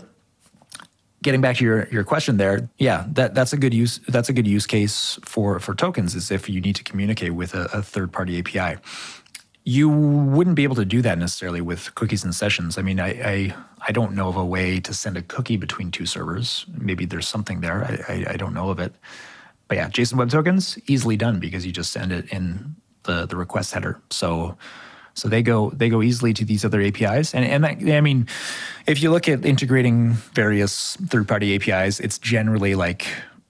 [1.23, 4.33] getting back to your your question there, yeah, that that's a good use that's a
[4.33, 7.81] good use case for for tokens is if you need to communicate with a, a
[7.81, 8.79] third party API.
[9.65, 12.77] You wouldn't be able to do that necessarily with cookies and sessions.
[12.77, 13.55] I mean, I, I
[13.87, 16.65] I don't know of a way to send a cookie between two servers.
[16.75, 17.85] Maybe there's something there.
[17.85, 18.93] I, I, I don't know of it.
[19.69, 23.37] But yeah, JSON Web Tokens easily done because you just send it in the the
[23.37, 24.01] request header.
[24.09, 24.57] So
[25.13, 27.33] so they go they go easily to these other APIs.
[27.33, 28.27] And and that, I mean,
[28.87, 33.07] if you look at integrating various third party APIs, it's generally like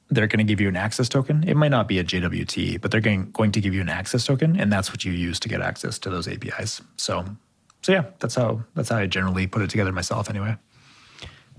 [0.09, 1.47] they're going to give you an access token.
[1.47, 4.25] It might not be a JWT, but they're going, going to give you an access
[4.25, 6.81] token, and that's what you use to get access to those APIs.
[6.97, 7.25] So,
[7.83, 10.57] so yeah, that's how that's how I generally put it together myself, anyway.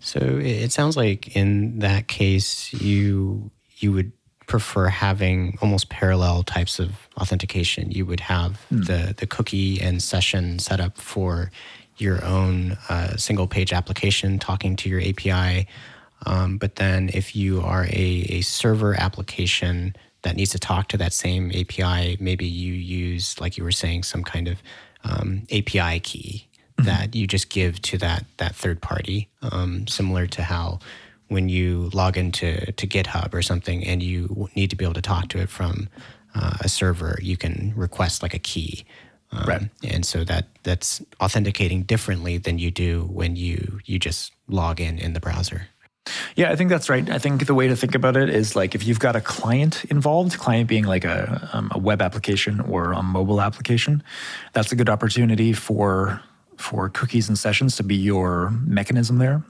[0.01, 4.13] So it sounds like in that case, you you would
[4.51, 7.93] prefer having almost parallel types of authentication.
[7.93, 8.85] You would have mm.
[8.85, 11.53] the the cookie and session set up for
[11.97, 15.69] your own uh, single page application talking to your API.
[16.27, 20.99] Um, but then if you are a, a server application that needs to talk to
[20.99, 24.63] that same API, maybe you use, like you were saying, some kind of
[25.05, 26.87] um, API key mm-hmm.
[26.87, 30.81] that you just give to that that third party, um, similar to how
[31.31, 35.03] when you log into to GitHub or something and you need to be able to
[35.03, 35.89] talk to it from
[36.35, 38.85] uh, a server, you can request like a key.
[39.33, 39.63] Um, right.
[39.85, 44.99] And so that that's authenticating differently than you do when you you just log in
[44.99, 45.69] in the browser.
[46.35, 47.09] Yeah, I think that's right.
[47.09, 49.85] I think the way to think about it is like if you've got a client
[49.85, 54.03] involved, client being like a, um, a web application or a mobile application,
[54.53, 56.21] that's a good opportunity for
[56.57, 59.43] for cookies and sessions to be your mechanism there.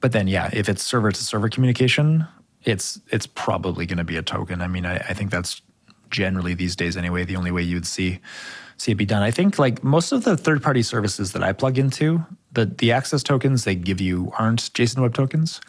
[0.00, 2.26] But then, yeah, if it's server to server communication,
[2.64, 4.60] it's it's probably going to be a token.
[4.60, 5.62] I mean, I, I think that's
[6.10, 8.20] generally these days anyway the only way you'd see
[8.78, 9.22] see it be done.
[9.22, 12.92] I think like most of the third party services that I plug into, the the
[12.92, 15.60] access tokens they give you aren't JSON Web Tokens,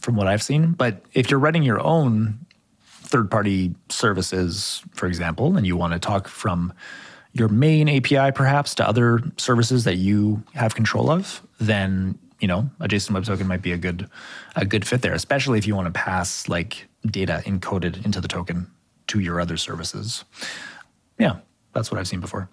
[0.00, 0.72] from what I've seen.
[0.72, 2.38] But if you're running your own
[2.84, 6.72] third party services, for example, and you want to talk from
[7.32, 12.68] your main API perhaps to other services that you have control of, then you know
[12.80, 14.08] a JSON Web Token might be a good
[14.56, 18.28] a good fit there, especially if you want to pass like data encoded into the
[18.28, 18.66] token
[19.08, 20.24] to your other services.
[21.18, 21.36] Yeah,
[21.72, 22.48] that's what I've seen before.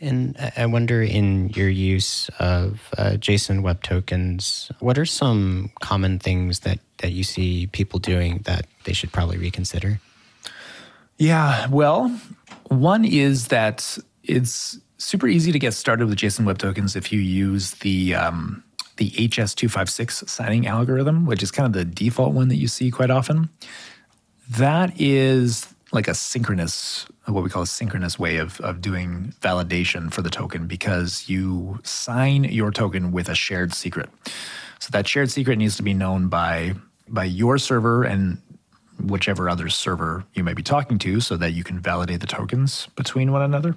[0.00, 6.18] And I wonder, in your use of uh, JSON Web Tokens, what are some common
[6.18, 10.00] things that, that you see people doing that they should probably reconsider?
[11.16, 12.20] Yeah, well,
[12.68, 17.20] one is that it's super easy to get started with JSON Web Tokens if you
[17.20, 18.64] use the um,
[18.96, 23.10] the HS256 signing algorithm, which is kind of the default one that you see quite
[23.10, 23.50] often.
[24.48, 30.12] That is like a synchronous, what we call a synchronous way of, of doing validation
[30.12, 34.10] for the token because you sign your token with a shared secret.
[34.80, 36.74] So that shared secret needs to be known by
[37.08, 38.40] by your server and
[39.02, 42.88] whichever other server you may be talking to so that you can validate the tokens
[42.96, 43.76] between one another.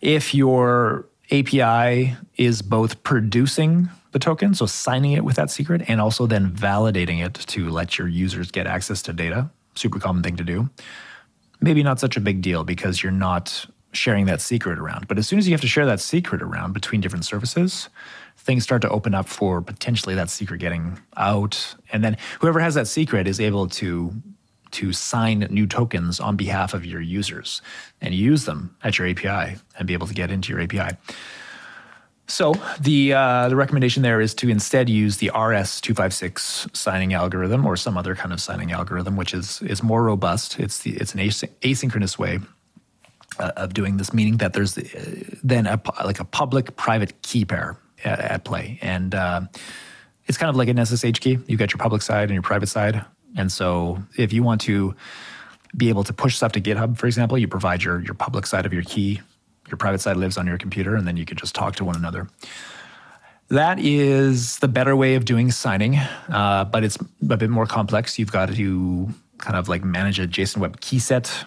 [0.00, 6.00] If your API is both producing the token, so signing it with that secret, and
[6.00, 10.36] also then validating it to let your users get access to data, super common thing
[10.36, 10.70] to do.
[11.60, 15.08] Maybe not such a big deal because you're not sharing that secret around.
[15.08, 17.88] But as soon as you have to share that secret around between different services,
[18.36, 21.74] things start to open up for potentially that secret getting out.
[21.92, 24.12] And then whoever has that secret is able to
[24.72, 27.62] to sign new tokens on behalf of your users
[28.00, 30.96] and use them at your API and be able to get into your API.
[32.28, 37.76] So the uh, the recommendation there is to instead use the RS256 signing algorithm or
[37.76, 40.58] some other kind of signing algorithm, which is is more robust.
[40.58, 42.40] It's the it's an asynchronous way
[43.38, 44.82] uh, of doing this, meaning that there's uh,
[45.44, 49.42] then a, like a public private key pair at, at play, and uh,
[50.26, 51.38] it's kind of like an SSH key.
[51.46, 53.04] You've got your public side and your private side,
[53.36, 54.94] and so if you want to
[55.76, 58.66] be able to push stuff to GitHub, for example, you provide your your public side
[58.66, 59.20] of your key
[59.68, 61.96] your private side lives on your computer, and then you can just talk to one
[61.96, 62.28] another.
[63.48, 68.18] That is the better way of doing signing, uh, but it's a bit more complex.
[68.18, 71.44] You've got to kind of like manage a JSON Web key set.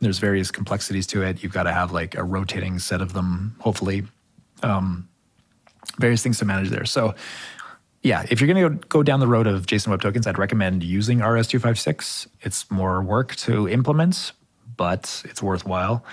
[0.00, 1.42] There's various complexities to it.
[1.42, 4.04] You've got to have like a rotating set of them, hopefully.
[4.62, 5.08] Um,
[5.98, 6.84] various things to manage there.
[6.84, 7.14] So,
[8.02, 10.82] yeah, if you're going to go down the road of JSON Web Tokens, I'd recommend
[10.82, 12.28] using RS256.
[12.40, 14.32] It's more work to implement,
[14.76, 16.04] but it's worthwhile.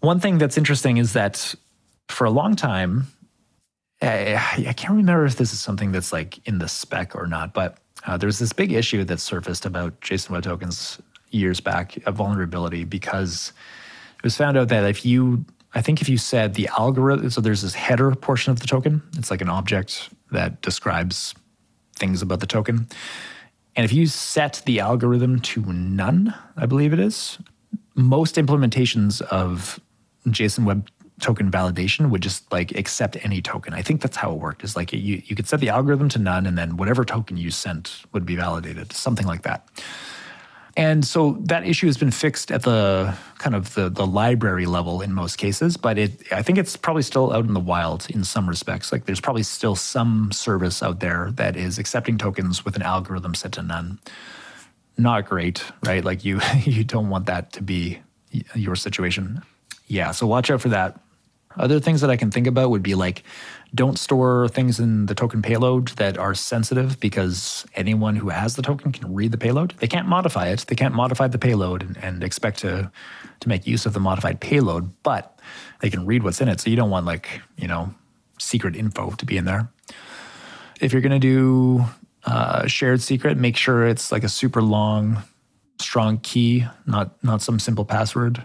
[0.00, 1.54] One thing that's interesting is that
[2.08, 3.08] for a long time,
[4.00, 7.52] I, I can't remember if this is something that's like in the spec or not,
[7.52, 12.12] but uh, there's this big issue that surfaced about JSON Web Tokens years back, a
[12.12, 13.52] vulnerability, because
[14.18, 15.44] it was found out that if you,
[15.74, 19.02] I think if you said the algorithm, so there's this header portion of the token,
[19.16, 21.34] it's like an object that describes
[21.94, 22.86] things about the token.
[23.74, 27.38] And if you set the algorithm to none, I believe it is,
[27.94, 29.80] most implementations of
[30.26, 30.88] JSON Web
[31.20, 33.72] token validation would just like accept any token.
[33.72, 34.64] I think that's how it worked.
[34.64, 37.50] Is like you you could set the algorithm to none, and then whatever token you
[37.50, 39.66] sent would be validated, something like that.
[40.76, 45.00] And so that issue has been fixed at the kind of the, the library level
[45.00, 48.24] in most cases, but it I think it's probably still out in the wild in
[48.24, 48.92] some respects.
[48.92, 53.34] Like there's probably still some service out there that is accepting tokens with an algorithm
[53.34, 53.98] set to none.
[54.98, 56.04] Not great, right?
[56.04, 58.00] Like you you don't want that to be
[58.54, 59.42] your situation.
[59.86, 61.00] Yeah, so watch out for that.
[61.58, 63.22] Other things that I can think about would be like
[63.74, 68.62] don't store things in the token payload that are sensitive because anyone who has the
[68.62, 69.74] token can read the payload.
[69.78, 70.66] They can't modify it.
[70.68, 72.90] They can't modify the payload and, and expect to
[73.40, 75.38] to make use of the modified payload, but
[75.80, 76.60] they can read what's in it.
[76.60, 77.94] So you don't want like, you know,
[78.38, 79.68] secret info to be in there.
[80.80, 81.84] If you're going to do
[82.24, 85.22] uh, shared secret, make sure it's like a super long,
[85.80, 88.44] strong key, not not some simple password.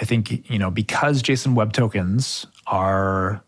[0.00, 3.42] I think, you know, because JSON Web Tokens are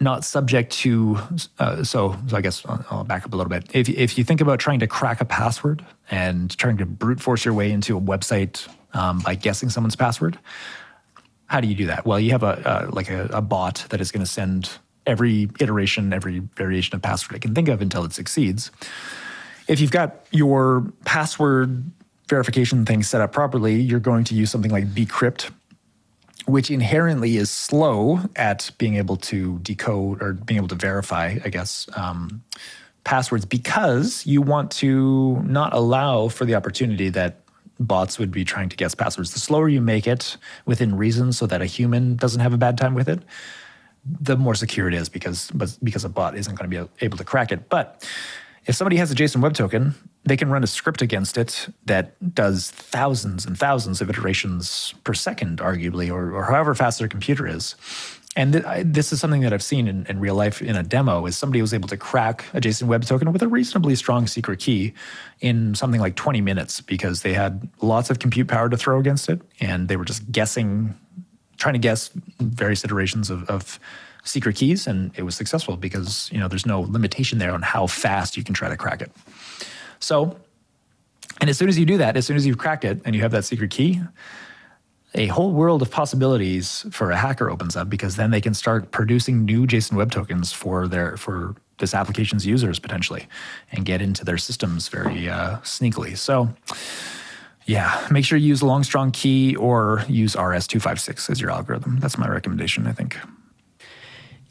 [0.00, 1.18] not subject to,
[1.58, 3.68] uh, so, so, I guess I'll back up a little bit.
[3.74, 7.44] If, if you think about trying to crack a password and trying to brute force
[7.44, 10.38] your way into a website um, by guessing someone's password,
[11.46, 12.06] how do you do that?
[12.06, 14.70] Well, you have a, like a, a bot that is going to send
[15.06, 18.70] every iteration, every variation of password I can think of until it succeeds.
[19.66, 21.90] If you've got your password
[22.28, 25.50] verification thing set up properly, you're going to use something like bcrypt,
[26.46, 31.48] which inherently is slow at being able to decode or being able to verify, I
[31.48, 32.42] guess, um,
[33.04, 37.40] passwords because you want to not allow for the opportunity that
[37.80, 39.32] bots would be trying to guess passwords.
[39.32, 40.36] The slower you make it
[40.66, 43.20] within reason so that a human doesn't have a bad time with it,
[44.04, 45.50] the more secure it is because
[45.82, 47.68] because a bot isn't going to be able to crack it.
[47.68, 48.08] But
[48.68, 49.94] if somebody has a JSON Web Token,
[50.24, 55.14] they can run a script against it that does thousands and thousands of iterations per
[55.14, 57.74] second, arguably, or, or however fast their computer is.
[58.36, 60.82] And th- I, this is something that I've seen in, in, real life in a
[60.82, 64.26] demo is somebody was able to crack a JSON Web Token with a reasonably strong
[64.26, 64.92] secret key
[65.40, 69.30] in something like 20 minutes because they had lots of compute power to throw against
[69.30, 69.40] it.
[69.60, 70.94] And they were just guessing,
[71.56, 73.80] trying to guess various iterations of, of
[74.28, 74.86] secret keys.
[74.86, 78.44] And it was successful because, you know, there's no limitation there on how fast you
[78.44, 79.10] can try to crack it.
[80.00, 80.38] So,
[81.40, 83.22] and as soon as you do that, as soon as you've cracked it and you
[83.22, 84.00] have that secret key,
[85.14, 88.90] a whole world of possibilities for a hacker opens up because then they can start
[88.90, 93.26] producing new JSON Web Tokens for their for this application's users potentially,
[93.72, 96.16] and get into their systems very uh, sneakily.
[96.16, 96.48] So,
[97.66, 102.00] yeah, make sure you use a long strong key or use RS256 as your algorithm.
[102.00, 102.86] That's my recommendation.
[102.86, 103.16] I think.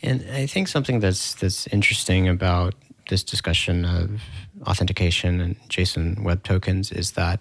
[0.01, 2.75] And I think something that's that's interesting about
[3.09, 4.21] this discussion of
[4.65, 7.39] authentication and JSON Web Tokens is that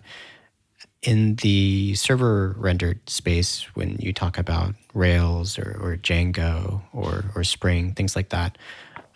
[1.03, 7.45] in the server rendered space, when you talk about Rails or, or Django or, or
[7.45, 8.59] Spring, things like that,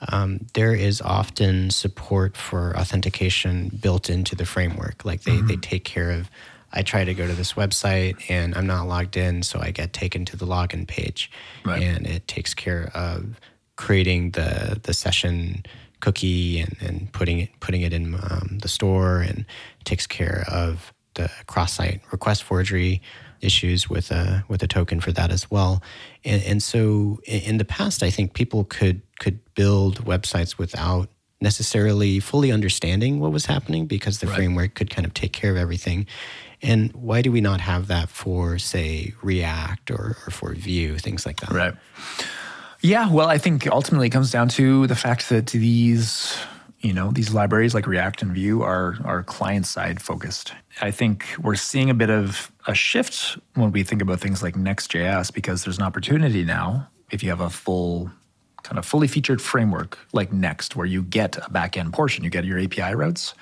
[0.08, 5.04] um, there is often support for authentication built into the framework.
[5.04, 5.48] Like they, mm-hmm.
[5.48, 6.30] they take care of,
[6.72, 9.92] I try to go to this website and I'm not logged in, so I get
[9.92, 11.30] taken to the login page.
[11.64, 11.82] Right.
[11.82, 13.40] And it takes care of
[13.76, 15.64] creating the, the session
[16.00, 19.44] cookie and, and putting it putting it in um, the store and
[19.84, 23.02] takes care of the cross-site request forgery
[23.40, 25.82] issues with a with a token for that as well.
[26.24, 31.08] And, and so in the past, I think people could could build websites without
[31.40, 34.36] necessarily fully understanding what was happening because the right.
[34.36, 36.06] framework could kind of take care of everything.
[36.62, 41.24] And why do we not have that for, say, React or, or for Vue, things
[41.24, 41.50] like that?
[41.50, 41.74] Right.
[42.82, 46.38] Yeah, well, I think ultimately it comes down to the fact that these
[46.80, 51.26] you know these libraries like react and vue are are client side focused i think
[51.38, 55.64] we're seeing a bit of a shift when we think about things like next.js because
[55.64, 58.10] there's an opportunity now if you have a full
[58.62, 62.44] kind of fully featured framework like next where you get a backend portion you get
[62.44, 63.34] your api routes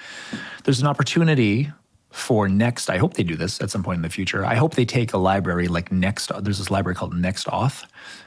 [0.64, 1.70] there's an opportunity
[2.11, 4.74] for next i hope they do this at some point in the future i hope
[4.74, 7.84] they take a library like next there's this library called nextauth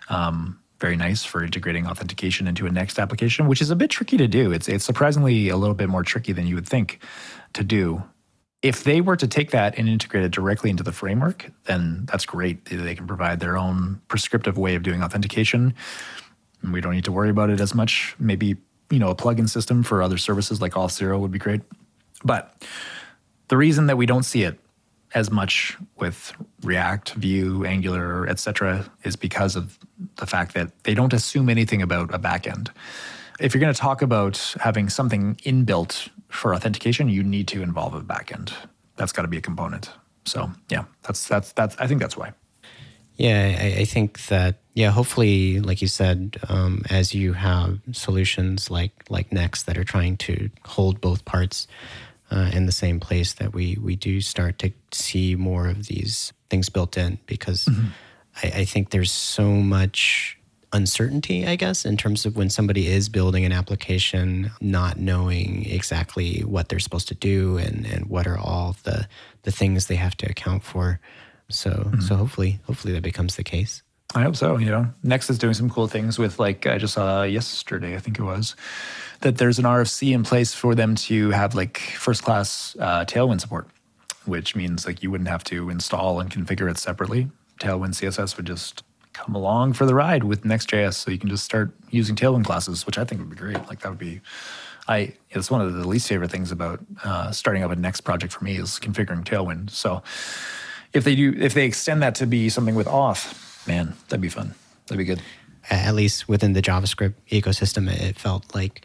[0.09, 4.17] um, very nice for integrating authentication into a Next application, which is a bit tricky
[4.17, 4.51] to do.
[4.51, 6.99] It's it's surprisingly a little bit more tricky than you would think
[7.53, 8.03] to do.
[8.63, 12.25] If they were to take that and integrate it directly into the framework, then that's
[12.25, 12.65] great.
[12.65, 15.73] They can provide their own prescriptive way of doing authentication.
[16.71, 18.15] We don't need to worry about it as much.
[18.19, 18.57] Maybe
[18.89, 21.61] you know a plugin system for other services like Auth0 would be great.
[22.23, 22.65] But
[23.51, 24.57] the reason that we don't see it
[25.13, 26.31] as much with
[26.63, 29.77] React, Vue, Angular, etc., is because of
[30.15, 32.69] the fact that they don't assume anything about a backend.
[33.41, 37.93] If you're going to talk about having something inbuilt for authentication, you need to involve
[37.93, 38.53] a backend.
[38.95, 39.91] That's got to be a component.
[40.23, 41.75] So yeah, that's that's that's.
[41.77, 42.31] I think that's why.
[43.17, 44.91] Yeah, I, I think that yeah.
[44.91, 50.15] Hopefully, like you said, um, as you have solutions like like Next that are trying
[50.17, 51.67] to hold both parts
[52.31, 56.33] uh, in the same place that we we do start to see more of these
[56.49, 57.87] things built in because mm-hmm.
[58.43, 60.37] I, I think there's so much
[60.73, 66.41] uncertainty, I guess, in terms of when somebody is building an application, not knowing exactly
[66.41, 69.07] what they're supposed to do and, and what are all the
[69.43, 70.99] the things they have to account for.
[71.49, 71.99] So mm-hmm.
[71.99, 73.83] so hopefully hopefully that becomes the case.
[74.13, 74.57] I hope so.
[74.57, 77.99] You know, Next is doing some cool things with like I just saw yesterday, I
[77.99, 78.55] think it was,
[79.21, 83.41] that there's an RFC in place for them to have like first class uh, Tailwind
[83.41, 83.67] support,
[84.25, 87.29] which means like you wouldn't have to install and configure it separately.
[87.59, 91.43] Tailwind CSS would just come along for the ride with Next.js, so you can just
[91.43, 93.57] start using Tailwind classes, which I think would be great.
[93.67, 94.21] Like that would be,
[94.87, 98.33] I it's one of the least favorite things about uh, starting up a Next project
[98.33, 99.69] for me is configuring Tailwind.
[99.69, 100.01] So
[100.93, 104.29] if they do, if they extend that to be something with auth, man, that'd be
[104.29, 104.55] fun.
[104.87, 105.21] That'd be good.
[105.69, 108.83] At least within the JavaScript ecosystem, it felt like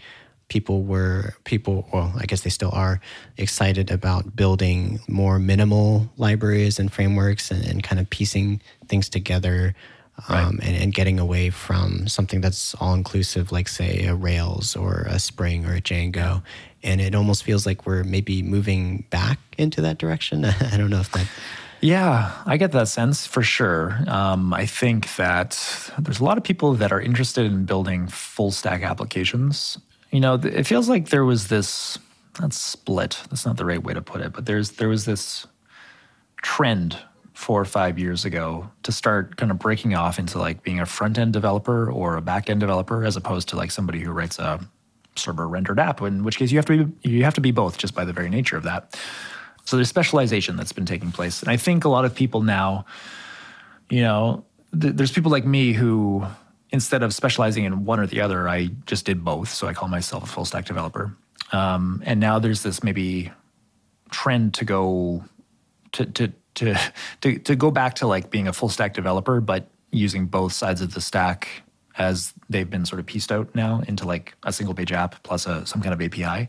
[0.48, 3.00] people were people well i guess they still are
[3.36, 9.74] excited about building more minimal libraries and frameworks and, and kind of piecing things together
[10.28, 15.06] um, and, and getting away from something that's all inclusive, like say a Rails or
[15.08, 16.42] a Spring or a Django.
[16.82, 20.44] And it almost feels like we're maybe moving back into that direction.
[20.44, 21.26] I don't know if that.
[21.82, 23.98] Yeah, I get that sense for sure.
[24.08, 28.50] Um, I think that there's a lot of people that are interested in building full
[28.50, 29.78] stack applications.
[30.16, 31.98] You know, it feels like there was this
[32.40, 33.20] not split.
[33.28, 35.46] That's not the right way to put it, but there's there was this
[36.40, 36.96] trend
[37.34, 40.86] four or five years ago to start kind of breaking off into like being a
[40.86, 44.38] front end developer or a back end developer as opposed to like somebody who writes
[44.38, 44.58] a
[45.16, 47.76] server rendered app in which case you have to be you have to be both
[47.76, 48.98] just by the very nature of that
[49.66, 52.86] so there's specialization that's been taking place and i think a lot of people now
[53.90, 54.42] you know
[54.80, 56.24] th- there's people like me who
[56.76, 59.88] instead of specializing in one or the other i just did both so i call
[59.88, 61.16] myself a full stack developer
[61.52, 63.30] um, and now there's this maybe
[64.10, 65.24] trend to go
[65.92, 66.78] to, to to
[67.20, 70.80] to to go back to like being a full stack developer, but using both sides
[70.80, 71.48] of the stack
[71.98, 75.46] as they've been sort of pieced out now into like a single page app plus
[75.46, 76.48] a, some kind of API.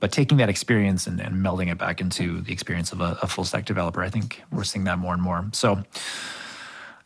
[0.00, 3.26] But taking that experience and, and melding it back into the experience of a, a,
[3.26, 5.48] full stack developer, I think we're seeing that more and more.
[5.52, 5.82] So,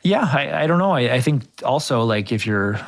[0.03, 0.93] yeah, I, I don't know.
[0.93, 2.81] I, I think also like if you're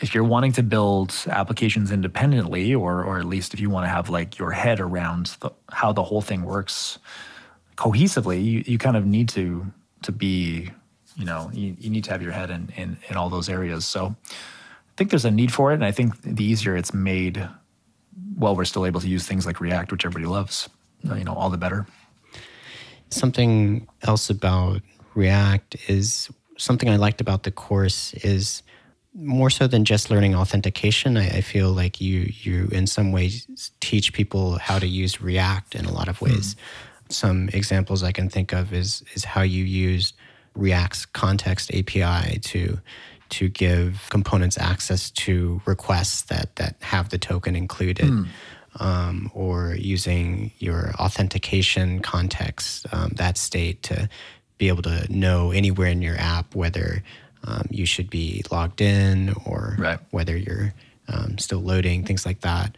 [0.00, 3.88] if you're wanting to build applications independently, or or at least if you want to
[3.88, 6.98] have like your head around the, how the whole thing works
[7.76, 9.66] cohesively, you, you kind of need to
[10.02, 10.70] to be,
[11.16, 13.84] you know, you, you need to have your head in, in in all those areas.
[13.84, 17.48] So I think there's a need for it, and I think the easier it's made,
[18.36, 20.68] while we're still able to use things like React, which everybody loves,
[21.10, 21.86] uh, you know, all the better.
[23.10, 24.82] Something else about
[25.14, 26.30] React is
[26.62, 28.62] something I liked about the course is
[29.14, 31.16] more so than just learning authentication.
[31.16, 35.74] I, I, feel like you you in some ways teach people how to use React
[35.74, 36.54] in a lot of ways.
[36.54, 36.58] Mm
[37.12, 40.12] some examples I can think of is is how you use
[40.54, 42.78] React's context API to
[43.30, 48.06] to give components access to requests that that have the token included.
[48.06, 48.26] Mm.
[48.80, 54.08] Um, or using your authentication context, um, that state to
[54.62, 57.02] be able to know anywhere in your app whether
[57.42, 59.98] um, you should be logged in or right.
[60.12, 60.72] whether you're
[61.08, 62.76] um, still loading, things like that.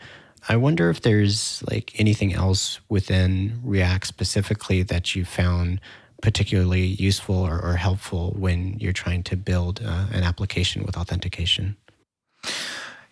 [0.49, 5.79] I wonder if there's like anything else within React specifically that you found
[6.23, 11.77] particularly useful or, or helpful when you're trying to build uh, an application with authentication.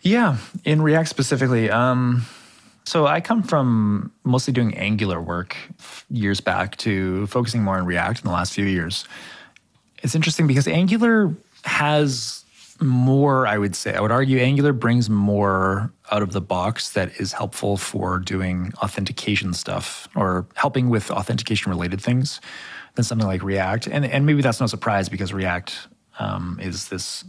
[0.01, 1.70] Yeah, in React specifically.
[1.70, 2.25] Um,
[2.85, 5.57] so I come from mostly doing Angular work
[6.11, 9.07] years back to focusing more on React in the last few years.
[10.03, 11.33] It's interesting because Angular
[11.64, 12.45] has
[12.80, 13.95] more, I would say.
[13.95, 18.72] I would argue Angular brings more out of the box that is helpful for doing
[18.83, 22.41] authentication stuff or helping with authentication related things
[22.95, 23.87] than something like React.
[23.87, 27.24] And, and maybe that's no surprise because React um, is this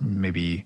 [0.00, 0.64] maybe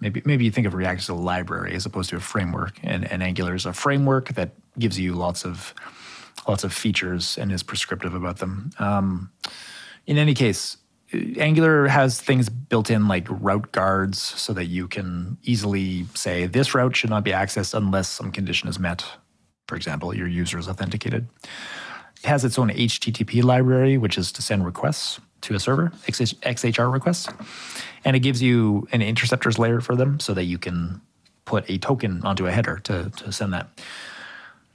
[0.00, 3.10] maybe maybe you think of React as a library as opposed to a framework, and,
[3.10, 5.74] and Angular is a framework that gives you lots of
[6.48, 8.70] lots of features and is prescriptive about them.
[8.78, 9.30] Um,
[10.06, 10.76] in any case,
[11.38, 16.74] Angular has things built in like route guards so that you can easily say this
[16.74, 19.04] route should not be accessed unless some condition is met.
[19.68, 21.28] For example, your user is authenticated.
[22.22, 26.92] It has its own HTTP library, which is to send requests to a server, XHR
[26.92, 27.28] requests.
[28.04, 31.00] And it gives you an interceptors layer for them so that you can
[31.44, 33.68] put a token onto a header to, to send that.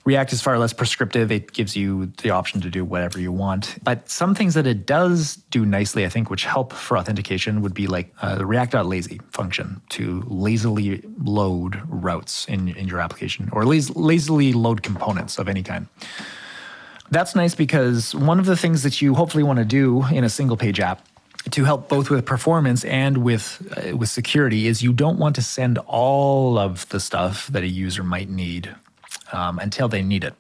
[0.06, 1.32] React is far less prescriptive.
[1.32, 3.78] It gives you the option to do whatever you want.
[3.84, 7.74] But some things that it does do nicely, I think, which help for authentication would
[7.74, 13.66] be like uh, the React.lazy function to lazily load routes in, in your application or
[13.66, 15.88] laz- lazily load components of any kind.
[17.12, 20.30] That's nice because one of the things that you hopefully want to do in a
[20.30, 21.06] single page app
[21.52, 25.42] to help both with performance and with uh, with security is you don't want to
[25.42, 28.76] send all of the stuff that a user might need
[29.32, 30.34] um, until they need it.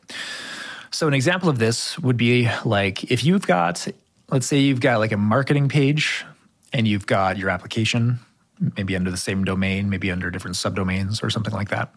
[0.92, 3.88] So, an example of this would be like if you've got,
[4.30, 6.26] let's say you've got like a marketing page
[6.74, 8.20] and you've got your application,
[8.76, 11.94] maybe under the same domain, maybe under different subdomains or something like that.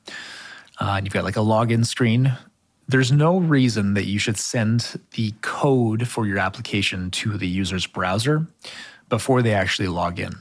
[0.80, 2.36] Uh, and you've got like a login screen.
[2.88, 7.86] There's no reason that you should send the code for your application to the user's
[7.86, 8.46] browser
[9.08, 10.32] before they actually log in.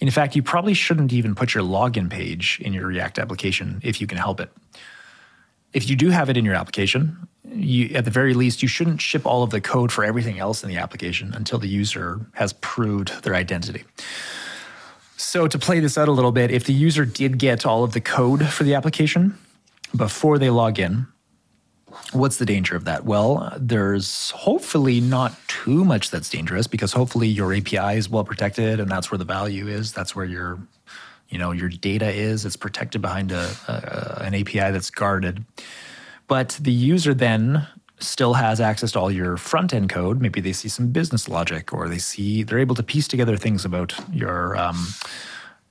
[0.00, 4.00] In fact, you probably shouldn't even put your login page in your React application if
[4.00, 4.50] you can help it
[5.72, 9.00] if you do have it in your application, you, at the very least, you shouldn't
[9.00, 12.52] ship all of the code for everything else in the application until the user has
[12.54, 13.84] proved their identity.
[15.16, 17.92] So, to play this out a little bit, if the user did get all of
[17.92, 19.36] the code for the application
[19.94, 21.06] before they log in,
[22.12, 23.04] What's the danger of that?
[23.04, 28.80] Well, there's hopefully not too much that's dangerous because hopefully your API is well protected
[28.80, 29.92] and that's where the value is.
[29.92, 30.58] That's where your,
[31.28, 32.44] you know, your data is.
[32.44, 35.44] It's protected behind a, a an API that's guarded.
[36.28, 37.66] But the user then
[38.00, 40.20] still has access to all your front end code.
[40.20, 43.64] Maybe they see some business logic, or they see they're able to piece together things
[43.64, 44.86] about your um,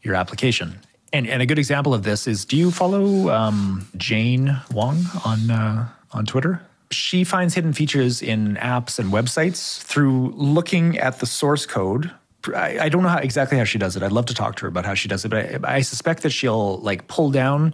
[0.02, 0.80] your application.
[1.14, 5.50] And, and a good example of this is: Do you follow um, Jane Wong on
[5.50, 6.62] uh, on Twitter?
[6.92, 12.12] She finds hidden features in apps and websites through looking at the source code.
[12.56, 14.04] I, I don't know how, exactly how she does it.
[14.04, 16.24] I'd love to talk to her about how she does it, but I, I suspect
[16.24, 17.74] that she'll like pull down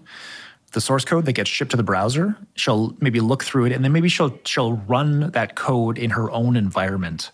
[0.71, 2.35] the source code that gets shipped to the browser.
[2.55, 6.29] She'll maybe look through it, and then maybe she'll she'll run that code in her
[6.31, 7.31] own environment,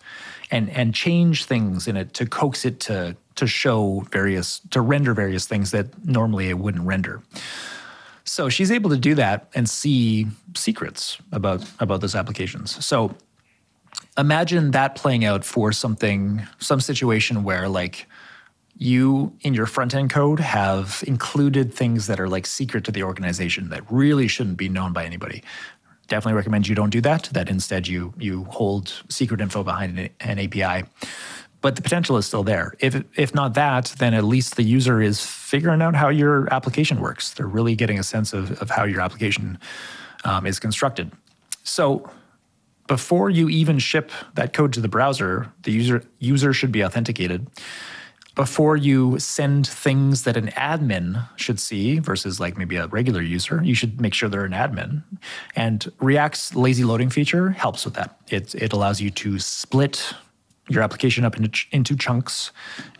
[0.50, 5.14] and and change things in it to coax it to to show various to render
[5.14, 7.22] various things that normally it wouldn't render.
[8.24, 12.84] So she's able to do that and see secrets about about those applications.
[12.84, 13.14] So
[14.18, 18.06] imagine that playing out for something some situation where like
[18.76, 23.02] you in your front end code have included things that are like secret to the
[23.02, 25.42] organization that really shouldn't be known by anybody.
[26.08, 27.24] Definitely recommend you don't do that.
[27.32, 30.86] That instead you you hold secret info behind an, an api
[31.60, 35.00] but the potential is still there if if not that then at least the user
[35.00, 38.84] is figuring out how your application works they're really getting a sense of, of how
[38.84, 39.58] your application
[40.24, 41.10] um, is constructed
[41.62, 42.08] so
[42.86, 47.46] before you even ship that code to the browser the user user should be authenticated
[48.34, 53.60] before you send things that an admin should see versus like maybe a regular user,
[53.62, 55.02] you should make sure they're an admin.
[55.56, 58.18] And React's lazy loading feature helps with that.
[58.30, 60.14] It, it allows you to split
[60.70, 62.52] your application up into, into chunks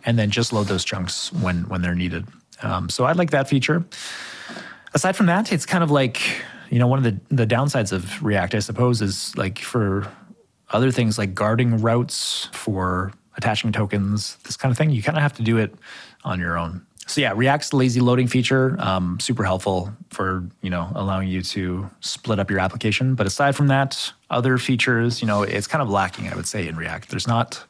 [0.05, 2.27] and then just load those chunks when, when they're needed.
[2.61, 3.83] Um, so I like that feature.
[4.93, 6.21] Aside from that, it's kind of like,
[6.69, 10.07] you know, one of the, the downsides of React, I suppose, is like for
[10.69, 14.89] other things like guarding routes for attaching tokens, this kind of thing.
[14.89, 15.73] You kind of have to do it
[16.23, 16.85] on your own.
[17.11, 21.89] So yeah, React's lazy loading feature, um, super helpful for you know allowing you to
[21.99, 23.15] split up your application.
[23.15, 26.69] But aside from that, other features, you know, it's kind of lacking, I would say,
[26.69, 27.09] in React.
[27.09, 27.65] There's not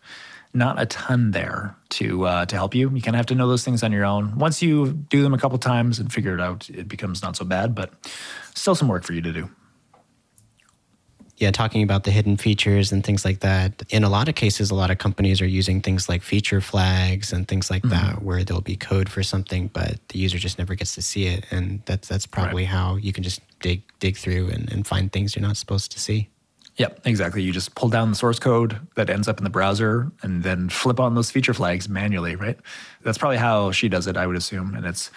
[0.54, 2.92] not a ton there to uh, to help you.
[2.92, 4.38] You kind of have to know those things on your own.
[4.38, 7.44] Once you do them a couple times and figure it out, it becomes not so
[7.44, 7.74] bad.
[7.74, 7.92] But
[8.54, 9.50] still some work for you to do
[11.42, 13.82] yeah, talking about the hidden features and things like that.
[13.90, 17.34] In a lot of cases, a lot of companies are using things like feature flags
[17.34, 17.96] and things like mm-hmm.
[17.96, 21.26] that, where there'll be code for something, but the user just never gets to see
[21.26, 21.46] it.
[21.50, 22.70] And that's that's probably right.
[22.70, 26.00] how you can just dig dig through and, and find things you're not supposed to
[26.00, 26.30] see.
[26.78, 27.42] Yep, exactly.
[27.42, 30.70] You just pull down the source code that ends up in the browser and then
[30.70, 32.58] flip on those feature flags manually, right?
[33.02, 34.76] That's probably how she does it, I would assume.
[34.76, 35.10] And it's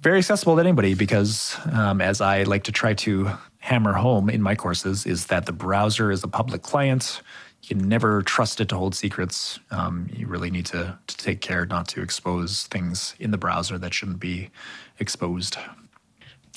[0.00, 3.32] very accessible to anybody because, um, as I like to try to
[3.62, 7.22] hammer home in my courses, is that the browser is a public client.
[7.62, 9.60] You can never trust it to hold secrets.
[9.70, 13.78] Um, you really need to, to take care not to expose things in the browser
[13.78, 14.50] that shouldn't be
[14.98, 15.56] exposed.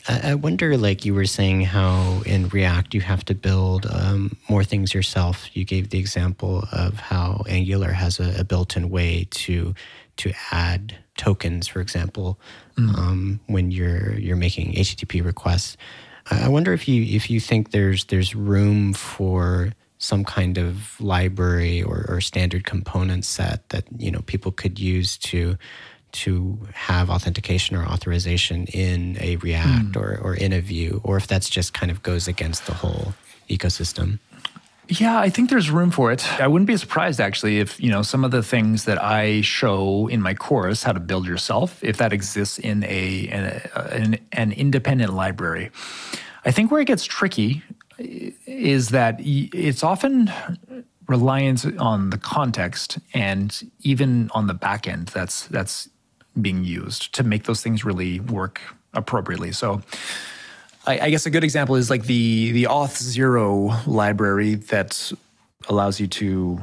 [0.08, 4.64] I wonder, like you were saying, how in React you have to build um, more
[4.64, 5.56] things yourself.
[5.56, 9.74] You gave the example of how Angular has a, a built-in way to
[10.18, 12.40] to add tokens, for example,
[12.78, 12.96] mm.
[12.96, 15.76] um, when you're you're making HTTP requests.
[16.30, 21.82] I wonder if you if you think there's there's room for some kind of library
[21.82, 25.58] or, or standard component set that you know people could use to
[26.12, 29.98] to have authentication or authorization in a React mm.
[29.98, 33.14] or, or in a Vue, or if that's just kind of goes against the whole
[33.50, 34.20] ecosystem.
[34.88, 36.40] Yeah, I think there's room for it.
[36.40, 40.08] I wouldn't be surprised actually if, you know, some of the things that I show
[40.08, 43.28] in my course, how to build yourself, if that exists in a
[43.74, 45.72] an, an independent library.
[46.46, 47.64] I think where it gets tricky
[47.98, 50.32] is that it's often
[51.08, 55.90] reliant on the context and even on the back end that's that's
[56.40, 58.62] being used to make those things really work
[58.94, 59.52] appropriately.
[59.52, 59.82] So
[60.86, 65.12] I, I guess a good example is like the the Auth0 library that
[65.68, 66.62] allows you to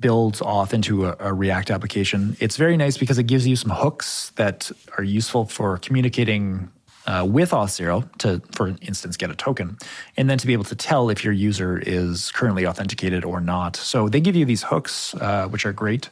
[0.00, 2.36] build auth into a, a, React application.
[2.40, 6.70] It's very nice because it gives you some hooks that are useful for communicating
[7.06, 9.78] uh, with Auth0 to, for instance, get a token,
[10.16, 13.76] and then to be able to tell if your user is currently authenticated or not.
[13.76, 16.10] So they give you these hooks, uh, which are great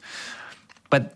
[0.91, 1.15] but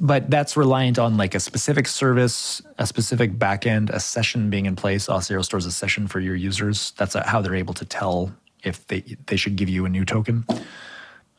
[0.00, 4.76] but that's reliant on like a specific service, a specific backend, a session being in
[4.76, 5.06] place.
[5.06, 6.92] Auth0 stores a session for your users.
[6.92, 8.32] That's uh, how they're able to tell
[8.62, 10.44] if they they should give you a new token.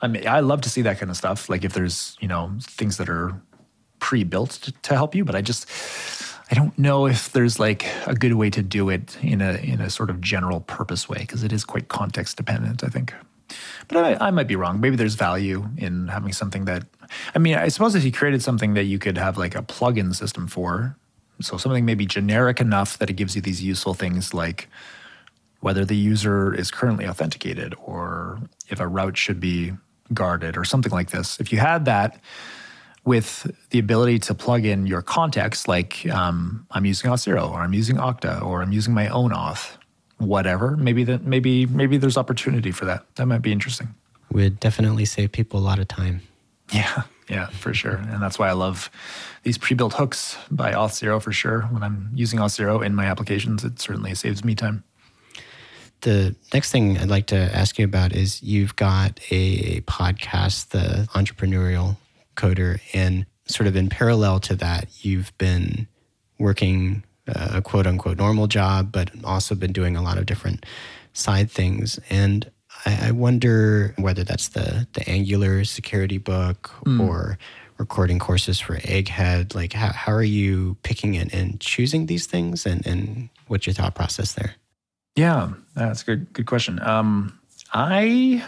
[0.02, 1.50] I mean, I love to see that kind of stuff.
[1.50, 3.42] Like if there's you know things that are
[4.00, 5.70] pre-built to, to help you, but I just
[6.52, 9.80] I don't know if there's like a good way to do it in a in
[9.80, 12.84] a sort of general purpose way because it is quite context dependent.
[12.84, 13.14] I think,
[13.88, 14.80] but I, I might be wrong.
[14.80, 16.86] Maybe there's value in having something that.
[17.36, 20.14] I mean, I suppose if you created something that you could have like a plug-in
[20.14, 20.96] system for,
[21.42, 24.70] so something maybe generic enough that it gives you these useful things like
[25.60, 28.40] whether the user is currently authenticated or
[28.70, 29.72] if a route should be
[30.14, 31.40] guarded or something like this.
[31.40, 32.20] If you had that
[33.06, 37.74] with the ability to plug in your context, like um, I'm using Auth0 or I'm
[37.74, 39.78] using Okta or I'm using my own auth,
[40.28, 43.06] whatever, maybe that maybe maybe there's opportunity for that.
[43.16, 43.94] That might be interesting.
[44.32, 46.22] Would definitely save people a lot of time.
[46.72, 47.96] Yeah, yeah, for sure.
[47.96, 48.90] And that's why I love
[49.44, 51.62] these pre-built hooks by Auth0 for sure.
[51.64, 54.84] When I'm using Auth0 in my applications, it certainly saves me time.
[56.02, 61.08] The next thing I'd like to ask you about is you've got a podcast, the
[61.14, 61.96] Entrepreneurial
[62.36, 65.88] Coder, and sort of in parallel to that, you've been
[66.40, 70.66] working a quote unquote normal job, but also been doing a lot of different
[71.14, 72.00] side things.
[72.10, 72.50] And
[72.86, 77.00] I, I wonder whether that's the the Angular security book mm.
[77.00, 77.38] or
[77.78, 79.56] recording courses for Egghead.
[79.56, 83.74] Like, how, how are you picking it and choosing these things, and and what's your
[83.74, 84.56] thought process there?
[85.16, 86.80] Yeah, that's a good good question.
[86.82, 87.40] Um,
[87.74, 88.44] I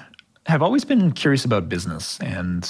[0.45, 2.63] have always been curious about business and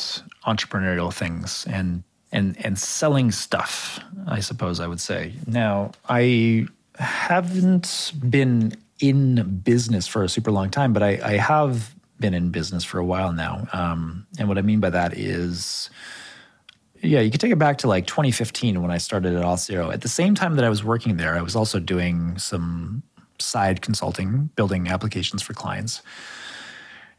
[0.48, 4.00] entrepreneurial things and and and selling stuff.
[4.28, 5.34] I suppose I would say.
[5.48, 6.68] Now, I
[6.98, 12.50] haven't been in business for a super long time, but I, I have been in
[12.50, 13.68] business for a while now.
[13.74, 15.90] Um, and what I mean by that is,
[17.02, 19.94] yeah, you could take it back to like 2015 when I started at Auth0.
[19.94, 23.04] At the same time that I was working there, I was also doing some
[23.40, 26.02] side consulting, building applications for clients.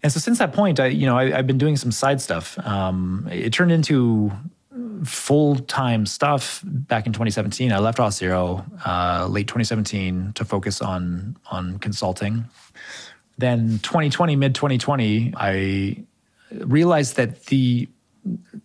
[0.03, 2.59] And so since that point, I, you know, I, have been doing some side stuff.
[2.67, 4.33] Um, it turned into
[5.05, 7.73] full time stuff back in 2017.
[7.73, 12.45] I left Auth0 uh, late 2017 to focus on on consulting.
[13.39, 16.05] Then 2020, mid 2020, I
[16.53, 17.89] realized that the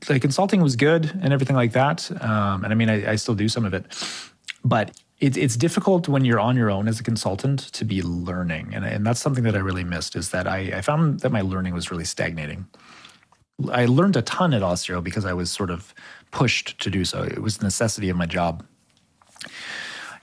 [0.07, 2.09] the consulting was good and everything like that.
[2.21, 3.85] Um, and I mean, I, I still do some of it,
[4.65, 8.73] but it's it's difficult when you're on your own as a consultant to be learning,
[8.73, 10.15] and and that's something that I really missed.
[10.15, 12.65] Is that I, I found that my learning was really stagnating.
[13.71, 15.93] I learned a ton at Auth0 because I was sort of
[16.31, 17.23] pushed to do so.
[17.23, 18.65] It was the necessity of my job.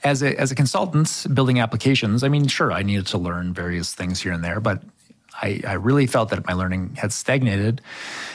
[0.05, 3.95] As a, as a consultant building applications, I mean, sure, I needed to learn various
[3.95, 4.83] things here and there, but
[5.43, 7.81] I, I really felt that my learning had stagnated.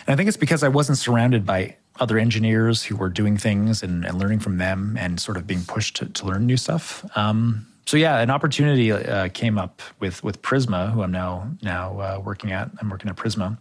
[0.06, 3.84] And I think it's because I wasn't surrounded by other engineers who were doing things
[3.84, 7.06] and, and learning from them and sort of being pushed to, to learn new stuff.
[7.16, 11.99] Um, so yeah, an opportunity uh, came up with with Prisma, who I'm now now
[11.99, 12.70] uh, working at.
[12.80, 13.58] I'm working at Prisma,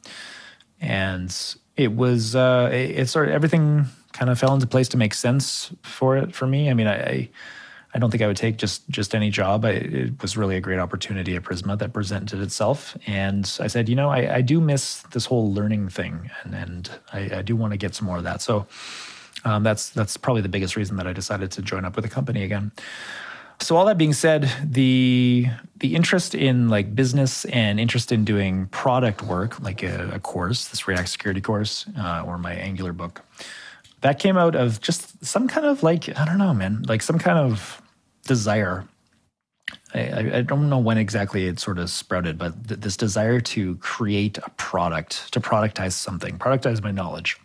[0.83, 4.99] and it was uh, it, it sort of everything kind of fell into place to
[4.99, 6.69] make sense for it for me.
[6.69, 7.31] I mean, I,
[7.95, 9.65] I don't think I would take just just any job.
[9.65, 13.89] I, it was really a great opportunity at Prisma that presented itself, and I said,
[13.89, 17.57] you know, I, I do miss this whole learning thing, and and I, I do
[17.57, 18.43] want to get some more of that.
[18.43, 18.67] So
[19.45, 22.11] um, that's that's probably the biggest reason that I decided to join up with the
[22.11, 22.73] company again.
[23.63, 25.47] So all that being said, the
[25.77, 30.69] the interest in like business and interest in doing product work, like a, a course,
[30.69, 33.23] this React security course, uh, or my Angular book,
[34.01, 37.21] that came out of just some kind of like I don't know, man, like some
[37.21, 37.81] kind of
[38.27, 38.85] desire.
[39.95, 43.77] I, I don't know when exactly it sort of sprouted, but th- this desire to
[43.77, 47.39] create a product, to productize something, productize my knowledge,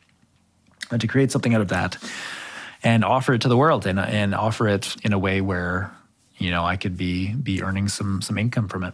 [0.89, 1.97] and to create something out of that,
[2.81, 5.91] and offer it to the world, and and offer it in a way where
[6.37, 8.93] you know I could be be earning some some income from it.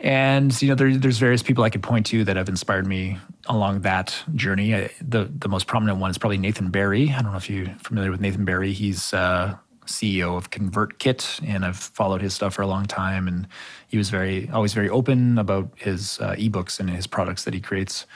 [0.00, 3.18] And you know, there, there's various people I could point to that have inspired me
[3.46, 4.74] along that journey.
[4.74, 7.10] I, the the most prominent one is probably Nathan Barry.
[7.10, 8.72] I don't know if you're familiar with Nathan Barry.
[8.72, 9.56] He's uh,
[9.88, 13.26] CEO of ConvertKit, and I've followed his stuff for a long time.
[13.26, 13.48] And
[13.88, 17.60] he was very, always very open about his uh, ebooks and his products that he
[17.60, 18.06] creates.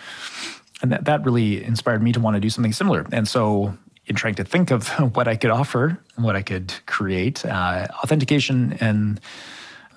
[0.82, 3.06] And that, that really inspired me to want to do something similar.
[3.10, 3.76] And so,
[4.06, 7.88] in trying to think of what I could offer and what I could create, uh,
[8.02, 9.20] authentication and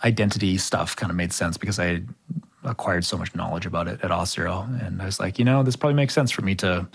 [0.03, 2.01] identity stuff kind of made sense because I
[2.63, 4.85] acquired so much knowledge about it at Auth0.
[4.85, 6.87] And I was like, you know, this probably makes sense for me to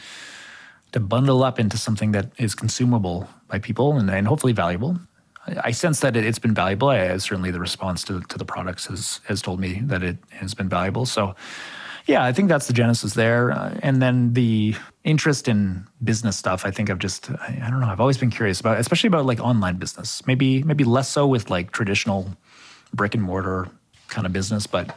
[0.92, 4.98] to bundle up into something that is consumable by people and, and hopefully valuable.
[5.46, 6.88] I, I sense that it, has been valuable.
[6.88, 10.54] I, certainly, the response to, to the products has, has told me that it has
[10.54, 11.06] been valuable.
[11.06, 11.34] So,
[12.06, 13.50] yeah, I think that's the genesis there.
[13.50, 14.74] Uh, and then the
[15.04, 18.30] interest in business stuff, I think I've just, I, I don't know, I've always been
[18.30, 20.26] curious about, especially about like online business.
[20.26, 22.36] Maybe, maybe less so with like traditional
[22.92, 23.68] brick and mortar
[24.08, 24.96] kind of business, but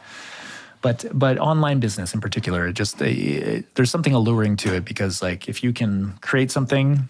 [0.82, 5.48] but but online business in particular, just it, there's something alluring to it because like
[5.48, 7.08] if you can create something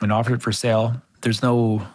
[0.00, 1.86] and offer it for sale, there's no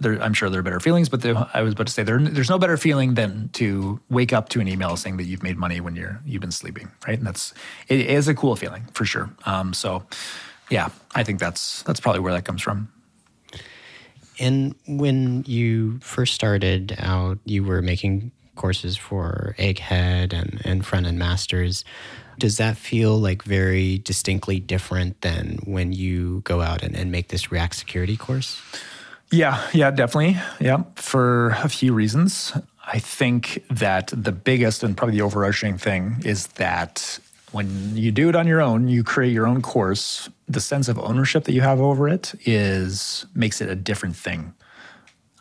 [0.00, 2.50] there, I'm sure there are better feelings, but I was about to say there, there's
[2.50, 5.80] no better feeling than to wake up to an email saying that you've made money
[5.80, 7.18] when you're you've been sleeping, right?
[7.18, 7.54] And that's
[7.88, 9.30] it is a cool feeling for sure.
[9.44, 10.04] Um, so,
[10.70, 12.90] yeah, I think that's that's probably where that comes from.
[14.38, 21.06] And when you first started out, you were making courses for Egghead and, and Front
[21.06, 21.84] End Masters.
[22.38, 27.28] Does that feel like very distinctly different than when you go out and, and make
[27.28, 28.60] this React security course?
[29.30, 30.38] Yeah, yeah, definitely.
[30.58, 32.52] Yeah, for a few reasons.
[32.84, 37.20] I think that the biggest and probably the overarching thing is that
[37.52, 40.98] when you do it on your own, you create your own course, the sense of
[40.98, 44.54] ownership that you have over it is makes it a different thing.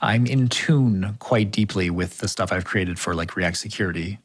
[0.02, 4.20] I'm in tune quite deeply with the stuff I've created for like React security.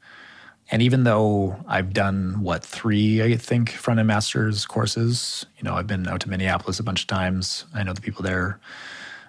[0.70, 5.74] And even though I've done what three, I think, front end masters courses, you know,
[5.74, 7.64] I've been out to Minneapolis a bunch of times.
[7.74, 8.60] I know the people there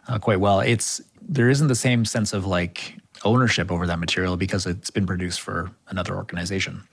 [0.07, 0.59] uh, quite well.
[0.59, 5.05] It's there isn't the same sense of like ownership over that material because it's been
[5.05, 6.83] produced for another organization.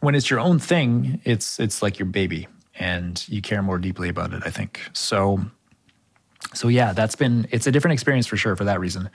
[0.00, 2.48] When it's your own thing, it's it's like your baby
[2.78, 4.80] and you care more deeply about it, I think.
[4.92, 5.44] So
[6.54, 9.10] so yeah, that's been it's a different experience for sure for that reason.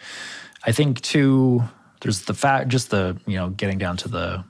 [0.65, 1.63] I think too
[2.01, 4.43] there's the fact just the, you know, getting down to the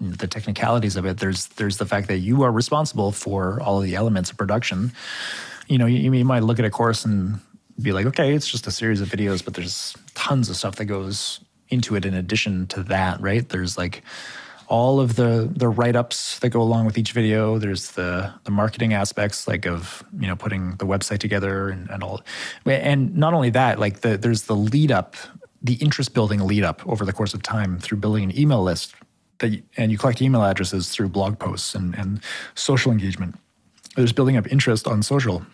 [0.00, 1.18] the technicalities of it.
[1.18, 4.92] There's there's the fact that you are responsible for all of the elements of production.
[5.68, 7.38] You know, you, you might look at a course and
[7.82, 10.86] be like, okay, it's just a series of videos, but there's tons of stuff that
[10.86, 13.48] goes into it in addition to that, right?
[13.48, 14.02] There's like
[14.70, 17.58] all of the the write-ups that go along with each video.
[17.58, 22.02] There's the the marketing aspects, like of you know putting the website together and, and
[22.02, 22.22] all.
[22.64, 25.16] And not only that, like the there's the lead up,
[25.60, 28.94] the interest building lead up over the course of time through building an email list
[29.40, 32.20] that and you collect email addresses through blog posts and, and
[32.54, 33.34] social engagement.
[33.96, 35.44] There's building up interest on social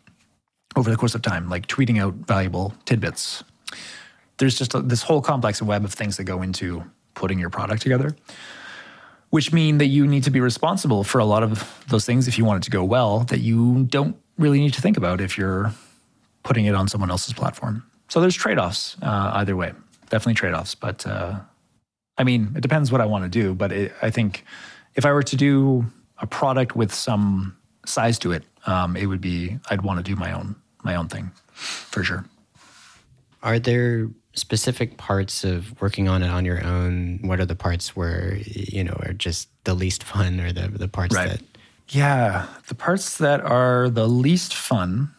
[0.75, 3.45] over the course of time, like tweeting out valuable tidbits.
[4.39, 7.83] There's just a, this whole complex web of things that go into putting your product
[7.83, 8.15] together,
[9.31, 12.37] which mean that you need to be responsible for a lot of those things if
[12.37, 15.39] you want it to go well that you don't really need to think about if
[15.39, 15.73] you're
[16.43, 17.83] putting it on someone else's platform.
[18.09, 19.73] So there's trade offs uh, either way,
[20.11, 20.75] definitely trade offs.
[20.75, 21.41] But uh,
[22.19, 23.55] I mean, it depends what I want to do.
[23.55, 24.45] But it, I think
[24.95, 25.87] if I were to do
[26.19, 30.17] a product with some size to it, um, it would be I'd want to do
[30.17, 32.25] my own my own thing for sure.
[33.43, 37.21] Are there specific parts of working on it on your own?
[37.23, 40.89] What are the parts where you know are just the least fun, or the the
[40.89, 41.31] parts right.
[41.31, 41.43] that?
[41.89, 45.15] Yeah, the parts that are the least fun,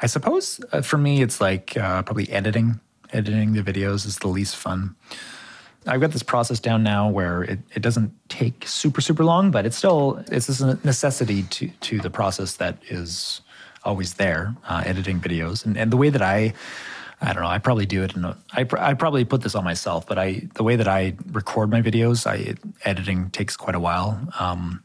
[0.00, 2.80] I suppose uh, for me it's like uh, probably editing.
[3.12, 4.96] Editing the videos is the least fun.
[5.86, 9.66] I've got this process down now where it, it doesn't take super super long, but
[9.66, 13.40] it's still it's a necessity to to the process that is
[13.84, 15.64] always there, uh, editing videos.
[15.64, 16.54] And, and the way that I,
[17.20, 18.16] I don't know, I probably do it.
[18.16, 20.88] In a, I, pr- I probably put this on myself, but I the way that
[20.88, 24.20] I record my videos, I it, editing takes quite a while.
[24.38, 24.82] Um,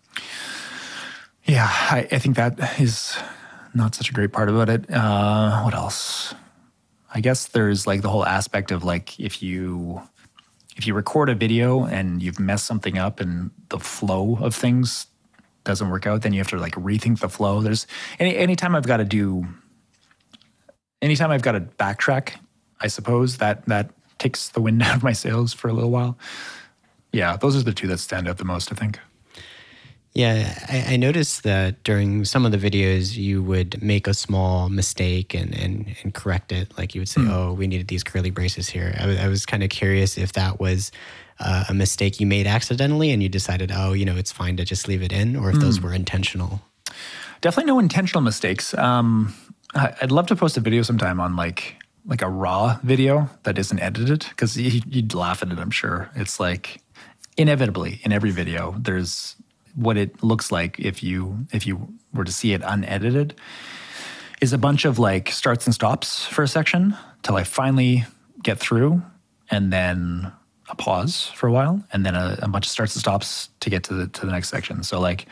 [1.45, 3.17] yeah, I, I think that is
[3.73, 4.89] not such a great part about it.
[4.91, 6.35] Uh, what else?
[7.13, 10.01] I guess there's like the whole aspect of like if you
[10.79, 15.07] if you record a video and you've messed something up and the flow of things
[15.65, 17.59] doesn't work out, then you have to like rethink the flow.
[17.59, 17.85] There's
[18.17, 19.45] any anytime I've got to do
[21.01, 22.35] anytime I've got to backtrack,
[22.79, 26.17] I suppose that that takes the wind out of my sails for a little while.
[27.11, 28.99] Yeah, those are the two that stand out the most, I think.
[30.13, 34.67] Yeah, I, I, noticed that during some of the videos, you would make a small
[34.67, 36.75] mistake and, and, and correct it.
[36.77, 37.31] Like you would say, mm.
[37.31, 38.95] oh, we needed these curly braces here.
[38.99, 40.91] I, I was kind of curious if that was
[41.39, 44.65] uh, a mistake you made accidentally and you decided, oh, you know, it's fine to
[44.65, 45.61] just leave it in, or if mm.
[45.61, 45.85] those hmm.
[45.85, 46.61] were intentional?
[47.41, 48.73] Definitely no intentional mistakes.
[48.73, 49.33] Um,
[49.75, 53.79] I'd love to post a video sometime on like like a raw video that isn't
[53.79, 55.59] edited because you'd laugh at it.
[55.59, 56.81] I'm sure it's like
[57.37, 59.35] inevitably in every video there's
[59.75, 63.35] what it looks like if you if you were to see it unedited
[64.41, 68.05] is a bunch of like starts and stops for a section till I finally
[68.41, 69.01] get through
[69.51, 70.31] and then
[70.69, 73.69] a pause for a while and then a, a, bunch of starts and stops to
[73.69, 74.83] get to the to the next section.
[74.83, 75.25] So like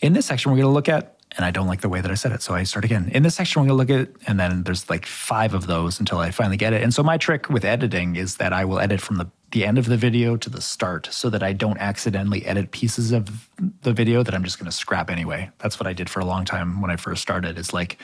[0.00, 2.10] in this section we're going to look at and I don't like the way that
[2.10, 2.42] I said it.
[2.42, 3.10] So I start again.
[3.12, 5.98] In this section we're going to look at and then there's like 5 of those
[5.98, 6.82] until I finally get it.
[6.82, 9.78] And so my trick with editing is that I will edit from the the end
[9.78, 13.48] of the video to the start so that I don't accidentally edit pieces of
[13.82, 15.50] the video that I'm just going to scrap anyway.
[15.58, 17.58] That's what I did for a long time when I first started.
[17.58, 17.98] It's like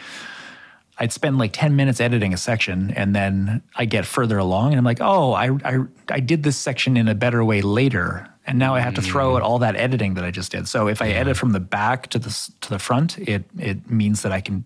[1.00, 4.78] I'd spend like 10 minutes editing a section and then I get further along and
[4.78, 5.78] I'm like, oh, I, I,
[6.08, 8.28] I did this section in a better way later.
[8.46, 10.66] And now I have to throw out all that editing that I just did.
[10.66, 14.22] So if I edit from the back to the, to the front, it, it means
[14.22, 14.64] that I can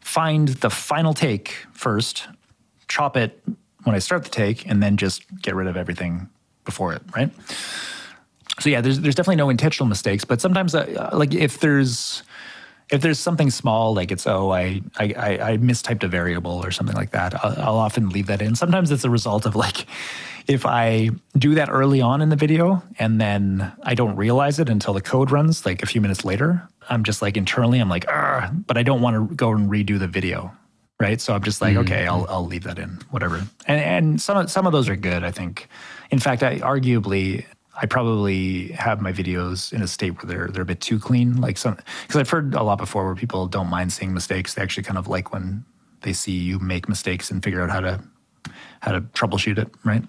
[0.00, 2.28] find the final take first
[2.88, 3.42] chop it
[3.82, 6.28] when I start the take and then just get rid of everything
[6.64, 7.30] before it, right?
[8.60, 12.22] So yeah, there's there's definitely no intentional mistakes, but sometimes uh, like if there's
[12.90, 15.04] if there's something small like it's oh I I,
[15.40, 18.54] I mistyped a variable or something like that, I'll, I'll often leave that in.
[18.54, 19.86] Sometimes it's a result of like
[20.46, 24.68] if I do that early on in the video and then I don't realize it
[24.68, 28.06] until the code runs like a few minutes later, I'm just like internally I'm like
[28.66, 30.52] but I don't want to go and redo the video,
[31.00, 31.20] right?
[31.20, 31.92] So I'm just like, mm-hmm.
[31.92, 33.42] okay, I'll I'll leave that in, whatever.
[33.66, 35.68] And and some some of those are good, I think.
[36.10, 37.46] In fact, I arguably
[37.80, 41.40] I probably have my videos in a state where they're they're a bit too clean.
[41.40, 44.54] Like some because I've heard a lot before where people don't mind seeing mistakes.
[44.54, 45.64] They actually kind of like when
[46.02, 48.02] they see you make mistakes and figure out how to
[48.80, 50.04] how to troubleshoot it, right?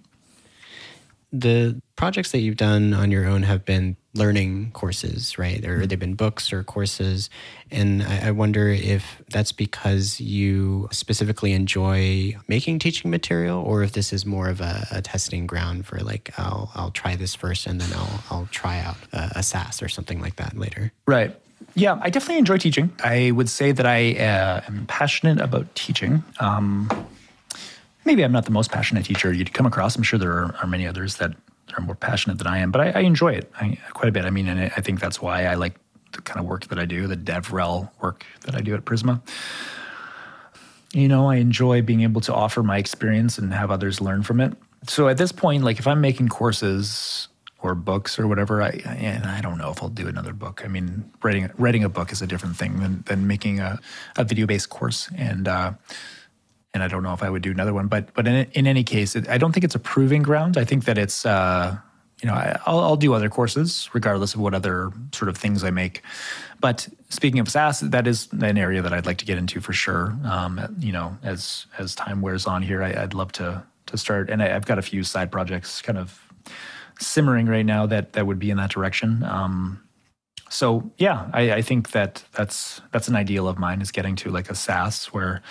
[1.32, 5.64] The projects that you've done on your own have been learning courses, right?
[5.66, 7.30] Or they've been books or courses.
[7.72, 13.92] And I, I, wonder if that's because you specifically enjoy making teaching material or if
[13.92, 17.68] this is more of a, a testing ground for like, I'll, I'll try this first
[17.68, 20.92] and then I'll, I'll try out a, a SaaS or something like that later.
[21.06, 21.36] Right.
[21.76, 22.92] Yeah, I definitely enjoy teaching.
[23.04, 26.24] I would say that I uh, am passionate about teaching.
[26.40, 26.90] Um,
[28.08, 29.96] maybe I'm not the most passionate teacher you'd come across.
[29.96, 31.36] I'm sure there are, are many others that
[31.78, 34.26] are more passionate than I am, but I, I enjoy it I, quite a bit.
[34.26, 35.76] I mean, and I think that's why I like
[36.14, 39.22] the kind of work that I do, the DevRel work that I do at Prisma.
[40.94, 44.40] You know, I enjoy being able to offer my experience and have others learn from
[44.40, 44.54] it.
[44.88, 47.28] So at this point, like if I'm making courses
[47.60, 50.62] or books or whatever, I and I don't know if I'll do another book.
[50.64, 53.80] I mean, writing writing a book is a different thing than than making a,
[54.16, 55.74] a video based course, and uh,
[56.78, 57.88] and I don't know if I would do another one.
[57.88, 60.58] But but in, in any case, it, I don't think it's a proving ground.
[60.58, 61.76] I think that it's uh,
[62.22, 65.64] you know I, will I'll do other courses regardless of what other sort of things
[65.64, 66.04] I make.
[66.60, 69.74] But speaking of SaaS, that is an area that I'd like to get into for
[69.74, 70.16] sure.
[70.24, 74.30] Um, you know, as as time wears on here, I, would love to to start.
[74.30, 76.22] And I, have got a few side projects kind of
[77.00, 79.24] simmering right now that that would be in that direction.
[79.24, 79.82] Um,
[80.50, 84.30] so yeah, I, I think that that's that's an ideal of mine is getting to
[84.30, 85.42] like a SaaS where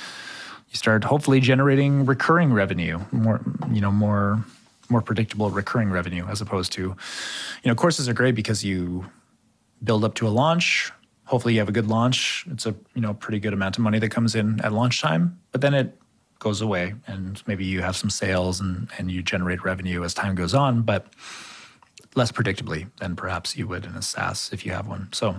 [0.77, 3.41] you start hopefully generating recurring revenue, more
[3.73, 4.45] you know more
[4.91, 9.07] more predictable recurring revenue as opposed to you know courses are great because you
[9.83, 10.93] build up to a launch.
[11.25, 12.45] Hopefully you have a good launch.
[12.51, 15.41] It's a you know pretty good amount of money that comes in at launch time
[15.53, 15.99] but then it
[16.39, 20.35] goes away and maybe you have some sales and and you generate revenue as time
[20.35, 21.07] goes on but
[22.15, 25.09] less predictably than perhaps you would in a SaaS if you have one.
[25.13, 25.37] So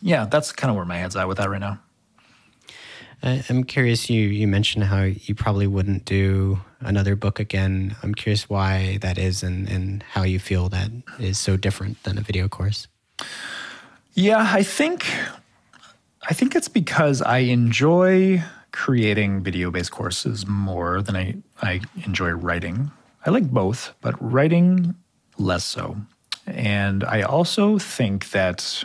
[0.00, 1.80] yeah that's kind of where my head's at with that right now
[3.22, 4.08] I'm curious.
[4.08, 7.96] You you mentioned how you probably wouldn't do another book again.
[8.02, 12.18] I'm curious why that is, and and how you feel that is so different than
[12.18, 12.86] a video course.
[14.14, 15.06] Yeah, I think
[16.28, 22.90] I think it's because I enjoy creating video-based courses more than I I enjoy writing.
[23.26, 24.94] I like both, but writing
[25.38, 25.96] less so.
[26.46, 28.84] And I also think that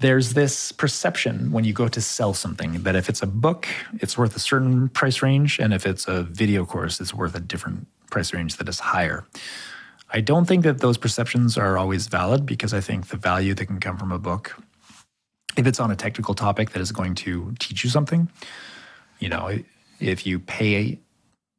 [0.00, 3.68] there's this perception when you go to sell something that if it's a book,
[4.00, 7.40] it's worth a certain price range, and if it's a video course, it's worth a
[7.40, 9.24] different price range that is higher.
[10.12, 13.66] I don't think that those perceptions are always valid because I think the value that
[13.66, 14.56] can come from a book,
[15.56, 18.28] if it's on a technical topic that is going to teach you something,
[19.18, 19.58] you know,
[20.00, 21.00] if you pay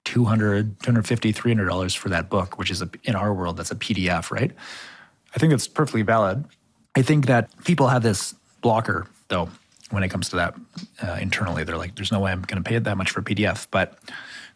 [0.05, 4.31] 200 250 $300 for that book, which is a, in our world, that's a PDF,
[4.31, 4.51] right?
[5.35, 6.45] I think that's perfectly valid.
[6.95, 9.49] I think that people have this blocker, though,
[9.89, 10.55] when it comes to that
[11.03, 11.63] uh, internally.
[11.63, 13.67] They're like, there's no way I'm going to pay it that much for a PDF.
[13.69, 13.99] But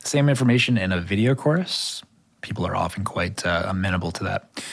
[0.02, 2.02] the same information in a video course,
[2.42, 4.64] people are often quite uh, amenable to that.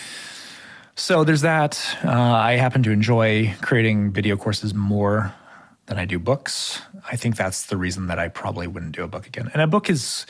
[0.94, 1.98] So there's that.
[2.04, 5.34] Uh, I happen to enjoy creating video courses more
[5.86, 6.80] than I do books.
[7.10, 9.50] I think that's the reason that I probably wouldn't do a book again.
[9.52, 10.24] And a book is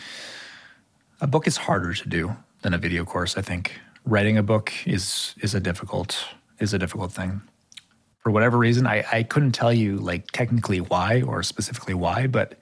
[1.20, 3.38] a book is harder to do than a video course.
[3.38, 6.26] I think writing a book is is a difficult
[6.58, 7.42] is a difficult thing.
[8.18, 12.58] For whatever reason, I, I couldn't tell you like technically why or specifically why, but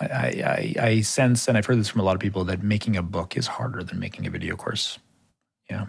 [0.00, 2.96] I, I, I sense, and I've heard this from a lot of people, that making
[2.96, 4.98] a book is harder than making a video course.
[5.70, 5.86] Yeah.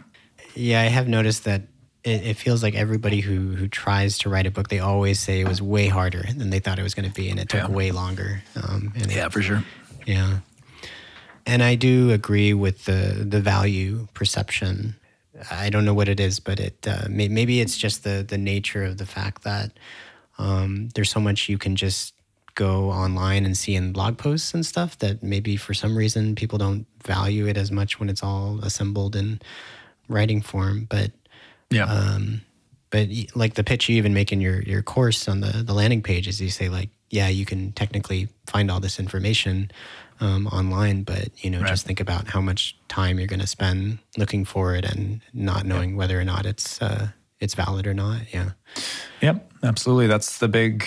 [0.54, 1.64] Yeah, I have noticed that
[2.04, 5.42] it, it, feels like everybody who who tries to write a book, they always say
[5.42, 7.62] it was way harder than they thought it was going to be, and it took
[7.62, 7.68] yeah.
[7.68, 8.44] way longer.
[8.56, 9.64] Um, yeah, for sure.
[10.06, 10.40] Yeah,
[11.46, 14.96] and I do agree with the the value perception
[15.52, 18.38] I don't know what it is, but it uh, may, maybe it's just the the
[18.38, 19.72] nature of the fact that
[20.38, 22.14] um, there's so much you can just
[22.56, 26.58] go online and see in blog posts and stuff that maybe for some reason people
[26.58, 29.42] don't value it as much when it's all assembled in
[30.08, 30.86] writing form.
[30.90, 31.12] But
[31.70, 31.86] yeah.
[31.86, 32.42] Um,
[32.92, 36.02] but like the pitch you even make in your, your course on the, the landing
[36.02, 39.72] page is you say like yeah, you can technically find all this information
[40.20, 41.70] um, online, but you know, Right.
[41.70, 45.66] just think about how much time you're going to spend looking for it and not
[45.66, 47.10] knowing whether or not it's uh,
[47.40, 48.22] it's valid or not.
[48.34, 48.52] Yeah.
[49.22, 50.08] Yep, absolutely.
[50.08, 50.86] That's the big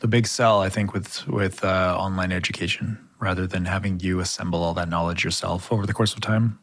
[0.00, 4.62] the big sell I think with with uh, online education rather than having you assemble
[4.62, 6.58] all that knowledge yourself over the course of time.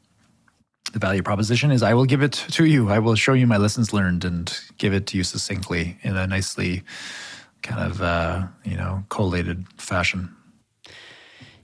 [0.92, 2.90] The value proposition is I will give it to you.
[2.90, 6.26] I will show you my lessons learned and give it to you succinctly in a
[6.26, 6.82] nicely
[7.62, 10.36] kind of uh, you know collated fashion.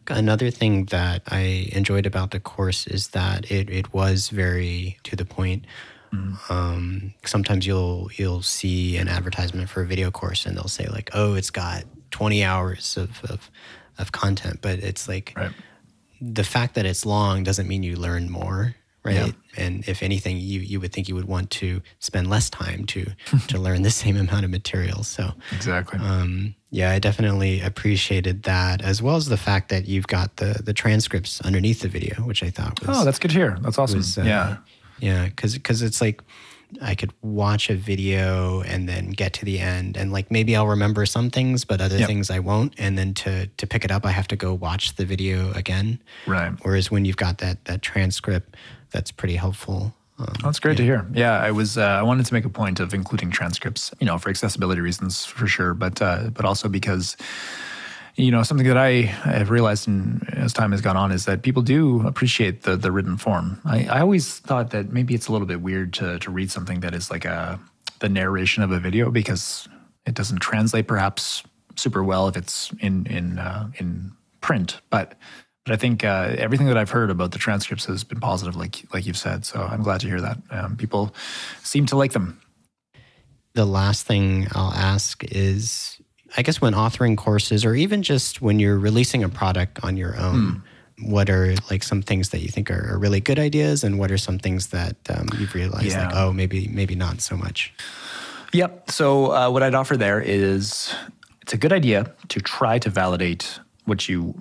[0.08, 5.16] Another thing that I enjoyed about the course is that it, it was very to
[5.16, 5.66] the point.
[6.49, 11.10] Um, sometimes you'll you'll see an advertisement for a video course and they'll say like,
[11.14, 13.51] "Oh, it's got 20 hours of of,
[13.97, 15.51] of content," but it's like Right.
[16.22, 18.76] the fact that it's long doesn't mean you learn more,
[19.06, 19.16] right?
[19.16, 19.32] Yeah.
[19.64, 23.06] And if anything, you you would think you would want to spend less time to
[23.47, 25.03] to learn the same amount of material.
[25.03, 25.99] So Exactly.
[25.99, 30.62] um, yeah, I definitely appreciated that, as well as the fact that you've got the
[30.64, 33.58] the transcripts underneath the video, which I thought was oh, that's good to hear.
[33.62, 33.99] That's awesome.
[33.99, 34.58] was, uh, yeah.
[34.99, 36.22] yeah, because because it's like
[36.82, 40.68] I could watch a video and then get to the end, and like maybe I'll
[40.68, 42.08] remember some things, but other Yep.
[42.08, 42.74] things I won't.
[42.78, 45.99] And then to to pick it up, I have to go watch the video again.
[46.28, 46.51] Right.
[46.64, 48.58] Whereas when you've got that that transcript,
[48.92, 49.94] that's pretty helpful.
[50.18, 51.06] Um, That's great to hear.
[51.14, 51.78] Yeah, I was.
[51.78, 55.26] Uh, I wanted to make a point of including transcripts, you know, for accessibility reasons,
[55.26, 57.18] for sure, but uh, but also because,
[58.16, 61.42] you know, something that I have realized in, as time has gone on is that
[61.42, 63.60] people do appreciate the the written form.
[63.66, 66.80] I, I always thought that maybe it's a little bit weird to to read something
[66.80, 67.60] that is like a
[68.00, 69.68] the narration of a video because
[70.06, 71.44] it doesn't translate perhaps
[71.76, 75.16] super well if it's in in uh, in print, but.
[75.66, 78.86] But I think uh, everything that I've heard about the transcripts has been positive, like
[78.93, 79.45] like you've said.
[79.45, 80.38] So I'm glad to hear that.
[80.51, 81.13] Um, people
[81.63, 82.39] seem to like them.
[83.55, 85.99] the last thing I'll ask is
[86.38, 90.18] I guess when authoring courses or even just when you're releasing a product on your
[90.20, 90.61] own,
[91.03, 94.11] what are like some things that you think are, are really good ideas and what
[94.11, 97.74] are some things that um, you've realized like, oh, maybe, maybe not so much?
[98.53, 98.91] Yep.
[98.91, 100.93] So uh, what I'd offer there is
[101.41, 104.36] it's a good idea to try to validate what you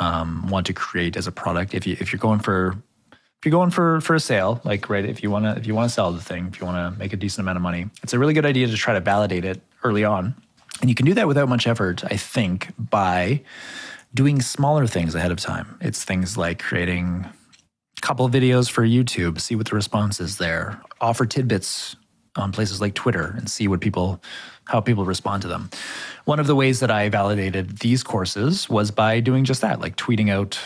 [0.00, 1.74] um, want to create as a product.
[1.74, 2.76] If you if you're going for
[3.12, 5.74] if you're going for for a sale, like right, if you want to if you
[5.74, 7.86] want to sell the thing, if you want to make a decent amount of money,
[8.02, 10.34] it's a really good idea to try to validate it early on.
[10.80, 13.42] And you can do that without much effort, I think, by
[14.12, 15.78] doing smaller things ahead of time.
[15.80, 17.26] It's things like creating
[17.98, 20.80] a couple of videos for YouTube, see what the response is there.
[21.00, 21.96] Offer tidbits
[22.36, 24.22] on places like Twitter and see what people
[24.66, 25.70] how people respond to them.
[26.24, 29.96] One of the ways that I validated these courses was by doing just that, like
[29.96, 30.58] tweeting out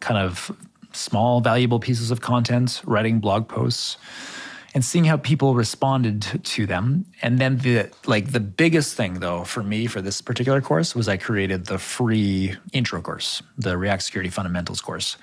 [0.00, 0.50] kind of
[0.92, 3.96] small valuable pieces of content, writing blog posts
[4.74, 7.06] and seeing how people responded to, them.
[7.22, 11.08] And then the like the biggest thing though for me for this particular course was
[11.08, 15.16] I created the free intro course, the React Security Fundamentals course.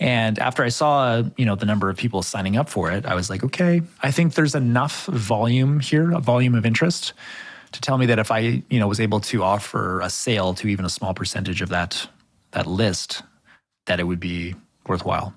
[0.00, 3.14] And after I saw, you know, the number of people signing up for it, I
[3.14, 7.12] was like, okay, I think there's enough volume here, a volume of interest
[7.72, 10.68] to tell me that if I, you know, was able to offer a sale to
[10.68, 12.08] even a small percentage of that
[12.52, 13.22] that list,
[13.86, 14.54] that it would be
[14.86, 15.34] worthwhile.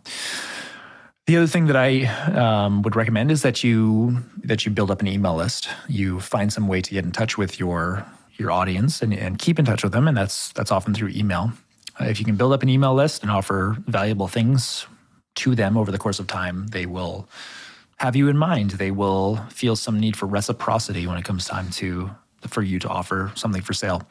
[1.25, 5.01] The other thing that I um, would recommend is that you that you build up
[5.01, 5.67] an email list.
[5.89, 8.05] You find some way to get in touch with your
[8.37, 11.51] your audience and, and keep in touch with them, and that's that's often through email.
[11.99, 14.87] Uh, if you can build up an email list and offer valuable things
[15.35, 17.27] to them over the course of time, they will
[17.97, 18.71] have you in mind.
[18.71, 22.11] They will feel some need for reciprocity when it comes time to
[22.47, 24.07] for you to offer something for sale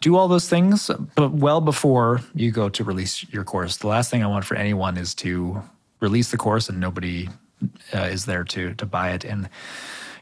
[0.00, 3.78] do all those things, but well before you go to release your course.
[3.78, 5.62] The last thing I want for anyone is to
[6.00, 7.28] release the course and nobody
[7.92, 9.24] uh, is there to to buy it.
[9.24, 9.48] And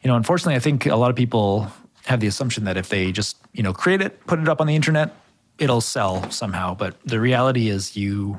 [0.03, 1.70] you know, unfortunately, I think a lot of people
[2.07, 4.66] have the assumption that if they just you know create it, put it up on
[4.66, 5.14] the internet,
[5.59, 6.75] it'll sell somehow.
[6.75, 8.39] But the reality is, you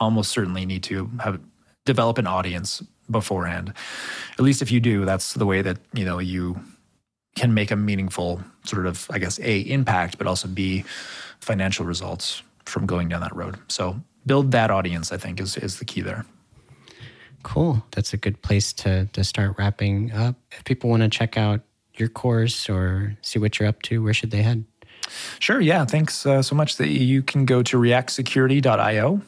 [0.00, 1.40] almost certainly need to have
[1.84, 3.72] develop an audience beforehand.
[4.32, 6.60] At least if you do, that's the way that you know you
[7.34, 10.84] can make a meaningful sort of, I guess, A, impact, but also B,
[11.40, 13.58] financial results from going down that road.
[13.68, 16.24] So build that audience, I think, is, is the key there.
[17.42, 17.84] Cool.
[17.90, 20.36] That's a good place to, to start wrapping up.
[20.52, 21.60] If people want to check out
[21.94, 24.64] your course or see what you're up to, where should they head?
[25.38, 25.60] Sure.
[25.60, 25.84] Yeah.
[25.84, 26.76] Thanks uh, so much.
[26.76, 29.20] That you can go to reactsecurity.io.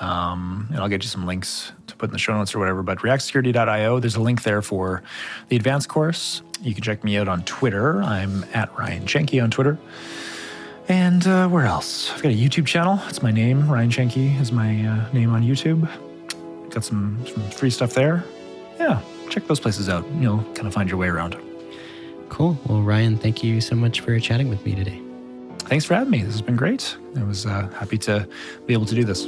[0.00, 2.82] Um, and I'll get you some links to put in the show notes or whatever.
[2.82, 5.02] But reactsecurity.io, there's a link there for
[5.48, 6.42] the advanced course.
[6.62, 8.02] You can check me out on Twitter.
[8.02, 9.78] I'm at Ryan Chenkie on Twitter.
[10.88, 12.10] And uh, where else?
[12.12, 13.00] I've got a YouTube channel.
[13.08, 13.70] It's my name.
[13.70, 15.88] Ryan Chenkie is my uh, name on YouTube.
[16.70, 18.24] Got some, some free stuff there.
[18.78, 19.00] Yeah,
[19.30, 20.04] check those places out.
[20.18, 21.36] You'll kind of find your way around.
[22.28, 22.58] Cool.
[22.66, 25.03] Well, Ryan, thank you so much for chatting with me today.
[25.66, 26.22] Thanks for having me.
[26.22, 26.96] This has been great.
[27.16, 28.28] I was uh, happy to
[28.66, 29.24] be able to do this.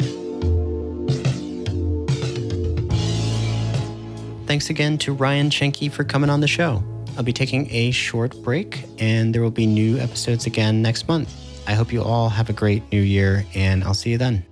[4.46, 6.82] Thanks again to Ryan Chenkie for coming on the show.
[7.16, 11.34] I'll be taking a short break, and there will be new episodes again next month.
[11.66, 14.44] I hope you all have a great new year, and I'll see you then.